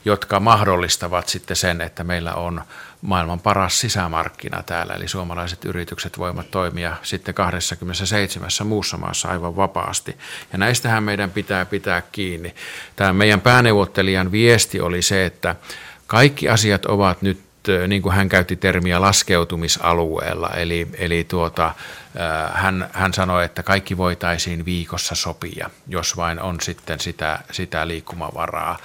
[0.05, 2.61] jotka mahdollistavat sitten sen, että meillä on
[3.01, 10.17] maailman paras sisämarkkina täällä, eli suomalaiset yritykset voivat toimia sitten 27 muussa maassa aivan vapaasti.
[10.51, 12.55] Ja näistähän meidän pitää pitää kiinni.
[12.95, 15.55] Tämä meidän pääneuvottelijan viesti oli se, että
[16.07, 17.39] kaikki asiat ovat nyt
[17.87, 21.73] niin kuin hän käytti termiä laskeutumisalueella, eli, eli tuota,
[22.53, 28.77] hän, hän sanoi, että kaikki voitaisiin viikossa sopia, jos vain on sitten sitä, sitä liikkumavaraa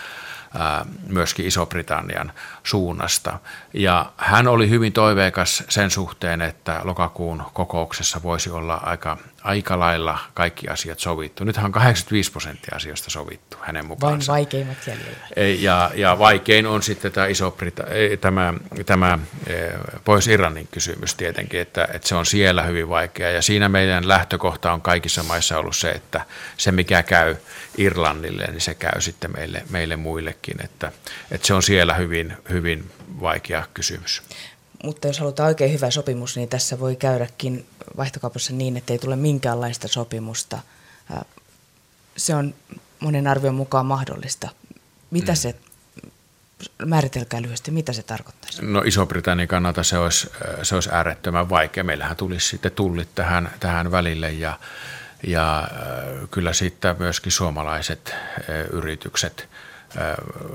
[1.06, 2.32] myöskin Iso-Britannian
[2.64, 3.38] suunnasta.
[3.72, 10.18] Ja hän oli hyvin toiveikas sen suhteen, että lokakuun kokouksessa voisi olla aika, aika lailla
[10.34, 11.44] kaikki asiat sovittu.
[11.44, 14.32] Nythän on 85 prosenttia asioista sovittu hänen mukaansa.
[14.32, 15.60] Vain vaikeimmat jäljellä.
[15.60, 17.56] Ja, ja vaikein on sitten tämä, iso
[18.20, 18.54] tämä,
[18.86, 19.18] tämä
[20.04, 23.30] Pohjois-Irlannin kysymys tietenkin, että, että se on siellä hyvin vaikea.
[23.30, 26.20] Ja siinä meidän lähtökohta on kaikissa maissa ollut se, että
[26.56, 27.36] se mikä käy
[27.78, 30.64] Irlannille, niin se käy sitten meille, meille muillekin.
[30.64, 30.92] Että,
[31.30, 32.53] että se on siellä hyvin, hyvin
[33.20, 34.22] vaikea kysymys.
[34.84, 39.16] Mutta jos halutaan oikein hyvä sopimus, niin tässä voi käydäkin vaihtokaupassa niin, että ei tule
[39.16, 40.58] minkäänlaista sopimusta.
[42.16, 42.54] Se on
[43.00, 44.48] monen arvion mukaan mahdollista.
[45.10, 45.36] Mitä mm.
[45.36, 45.54] se,
[46.86, 48.64] määritelkää lyhyesti, mitä se tarkoittaisi?
[48.64, 50.30] No Iso-Britannian kannalta se olisi,
[50.62, 51.84] se olisi äärettömän vaikea.
[51.84, 54.58] Meillähän tulisi sitten tullit tähän, tähän välille ja,
[55.26, 55.68] ja
[56.30, 58.14] kyllä sitten myöskin suomalaiset
[58.70, 59.48] yritykset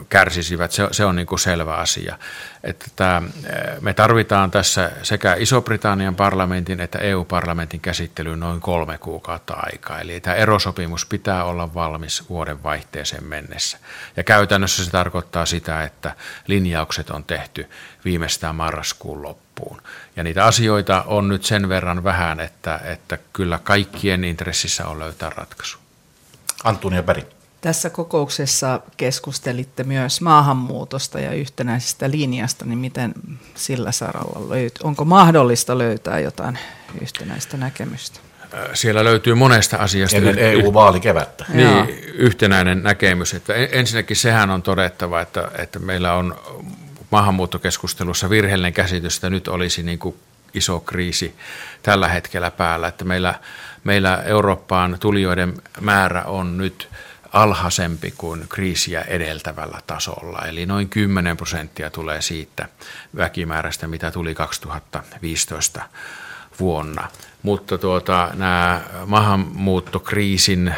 [0.10, 0.72] kärsisivät.
[0.72, 2.18] Se, se on niin kuin selvä asia.
[2.64, 3.22] Että tämä,
[3.82, 10.00] me tarvitaan tässä sekä Iso-Britannian parlamentin että EU-parlamentin käsittelyyn noin kolme kuukautta aikaa.
[10.00, 13.78] Eli tämä erosopimus pitää olla valmis vuoden vaihteeseen mennessä.
[14.18, 16.16] Ja käytännössä se tarkoittaa sitä, että
[16.48, 17.70] linjaukset on tehty
[18.06, 19.82] viimeistään marraskuun loppuun.
[20.16, 25.30] Ja niitä asioita on nyt sen verran vähän, että, että kyllä kaikkien intressissä on löytää
[25.30, 25.78] ratkaisu.
[26.64, 27.39] Antonia Berg.
[27.62, 33.14] Tässä kokouksessa keskustelitte myös maahanmuutosta ja yhtenäisestä linjasta, niin miten
[33.56, 34.84] sillä saralla löytyy?
[34.84, 36.60] Onko mahdollista löytää jotain
[37.02, 38.20] yhtenäistä näkemystä?
[38.74, 40.18] Siellä löytyy monesta asiasta.
[40.18, 41.46] Ennen EU-vaalikevättä.
[41.54, 43.34] Niin, yhtenäinen näkemys.
[43.34, 46.36] Että ensinnäkin sehän on todettava, että, että meillä on
[47.12, 50.16] maahanmuuttokeskustelussa virheellinen käsitys, että nyt olisi niin kuin
[50.54, 51.36] iso kriisi
[51.84, 52.88] tällä hetkellä päällä.
[52.88, 53.34] Että meillä,
[53.84, 56.90] meillä Eurooppaan tulijoiden määrä on nyt–
[57.34, 60.40] alhaisempi kuin kriisiä edeltävällä tasolla.
[60.46, 62.70] Eli noin 10 prosenttia tulee siitä
[63.16, 65.82] väkimäärästä, mitä tuli 2015
[66.60, 67.08] vuonna
[67.44, 70.76] mutta tuota, nämä maahanmuuttokriisin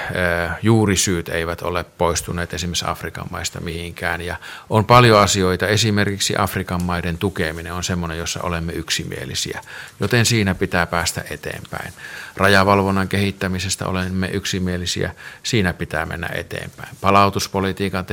[0.61, 4.21] juurisyyt eivät ole poistuneet esimerkiksi Afrikan maista mihinkään.
[4.21, 4.35] Ja
[4.69, 9.61] on paljon asioita, esimerkiksi Afrikan maiden tukeminen on sellainen, jossa olemme yksimielisiä,
[9.99, 11.93] joten siinä pitää päästä eteenpäin.
[12.37, 15.11] Rajavalvonnan kehittämisestä olemme yksimielisiä,
[15.43, 16.89] siinä pitää mennä eteenpäin.
[17.01, 18.05] Palautuspolitiikan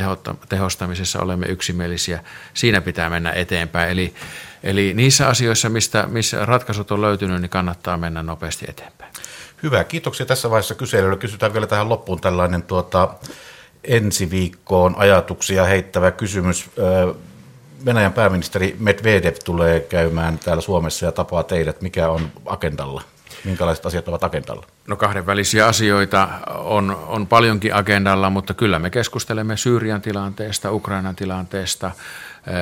[0.48, 2.24] tehostamisessa olemme yksimielisiä,
[2.54, 3.90] siinä pitää mennä eteenpäin.
[3.90, 4.14] Eli
[4.62, 9.12] Eli niissä asioissa, mistä, missä ratkaisut on löytynyt, niin kannattaa mennä nopeasti eteenpäin.
[9.62, 11.16] Hyvä, kiitoksia tässä vaiheessa kyselyllä.
[11.16, 13.08] Kysytään vielä tähän loppuun tällainen tuota,
[13.84, 16.70] ensi viikkoon ajatuksia heittävä kysymys.
[17.84, 21.80] Venäjän pääministeri Medvedev tulee käymään täällä Suomessa ja tapaa teidät.
[21.80, 23.02] Mikä on agendalla?
[23.44, 24.66] Minkälaiset asiat ovat agendalla?
[24.86, 31.90] No kahdenvälisiä asioita on, on paljonkin agendalla, mutta kyllä me keskustelemme Syyrian tilanteesta, Ukrainan tilanteesta,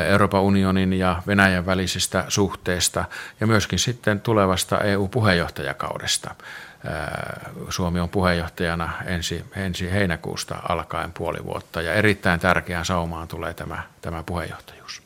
[0.08, 3.04] Euroopan unionin ja Venäjän välisistä suhteista
[3.40, 6.34] ja myöskin sitten tulevasta EU-puheenjohtajakaudesta.
[7.68, 13.82] Suomi on puheenjohtajana ensi, ensi heinäkuusta alkaen puoli vuotta ja erittäin tärkeään saumaan tulee tämä,
[14.02, 15.02] tämä puheenjohtajuus.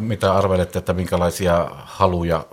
[0.00, 2.44] Mitä arvelette, että minkälaisia haluja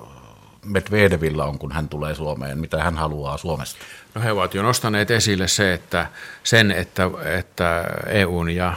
[0.65, 2.57] Medvedevillä on, kun hän tulee Suomeen?
[2.57, 3.79] Mitä hän haluaa Suomesta?
[4.15, 6.07] No he ovat jo nostaneet esille se, että
[6.43, 8.73] sen, että, että EUn ja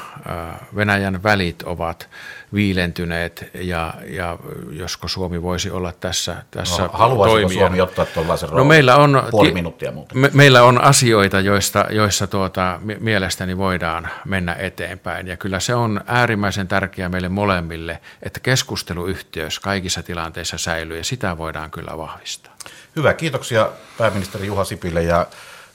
[0.77, 2.09] Venäjän välit ovat
[2.55, 4.39] viilentyneet ja, ja
[4.71, 7.59] josko Suomi voisi olla tässä, tässä no, Haluaisiko toimia.
[7.59, 10.19] Suomi ottaa tuollaisen no, meillä on, puoli minuuttia muuten.
[10.19, 16.01] Me, meillä on asioita, joista, joissa tuota, mielestäni voidaan mennä eteenpäin ja kyllä se on
[16.07, 22.57] äärimmäisen tärkeää meille molemmille, että keskusteluyhteys kaikissa tilanteissa säilyy ja sitä voidaan kyllä vahvistaa.
[22.97, 25.27] Hyvä, kiitoksia pääministeri Juha Sipille ja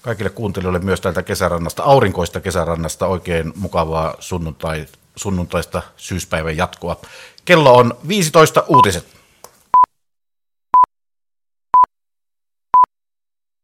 [0.02, 3.08] kaikille kuuntelijoille myös täältä kesärannasta, aurinkoista kesärannasta.
[3.08, 4.86] Oikein mukavaa sunnuntai,
[5.20, 7.02] sunnuntaista syyspäivän jatkoa.
[7.46, 9.19] Kello on 15 uutiset.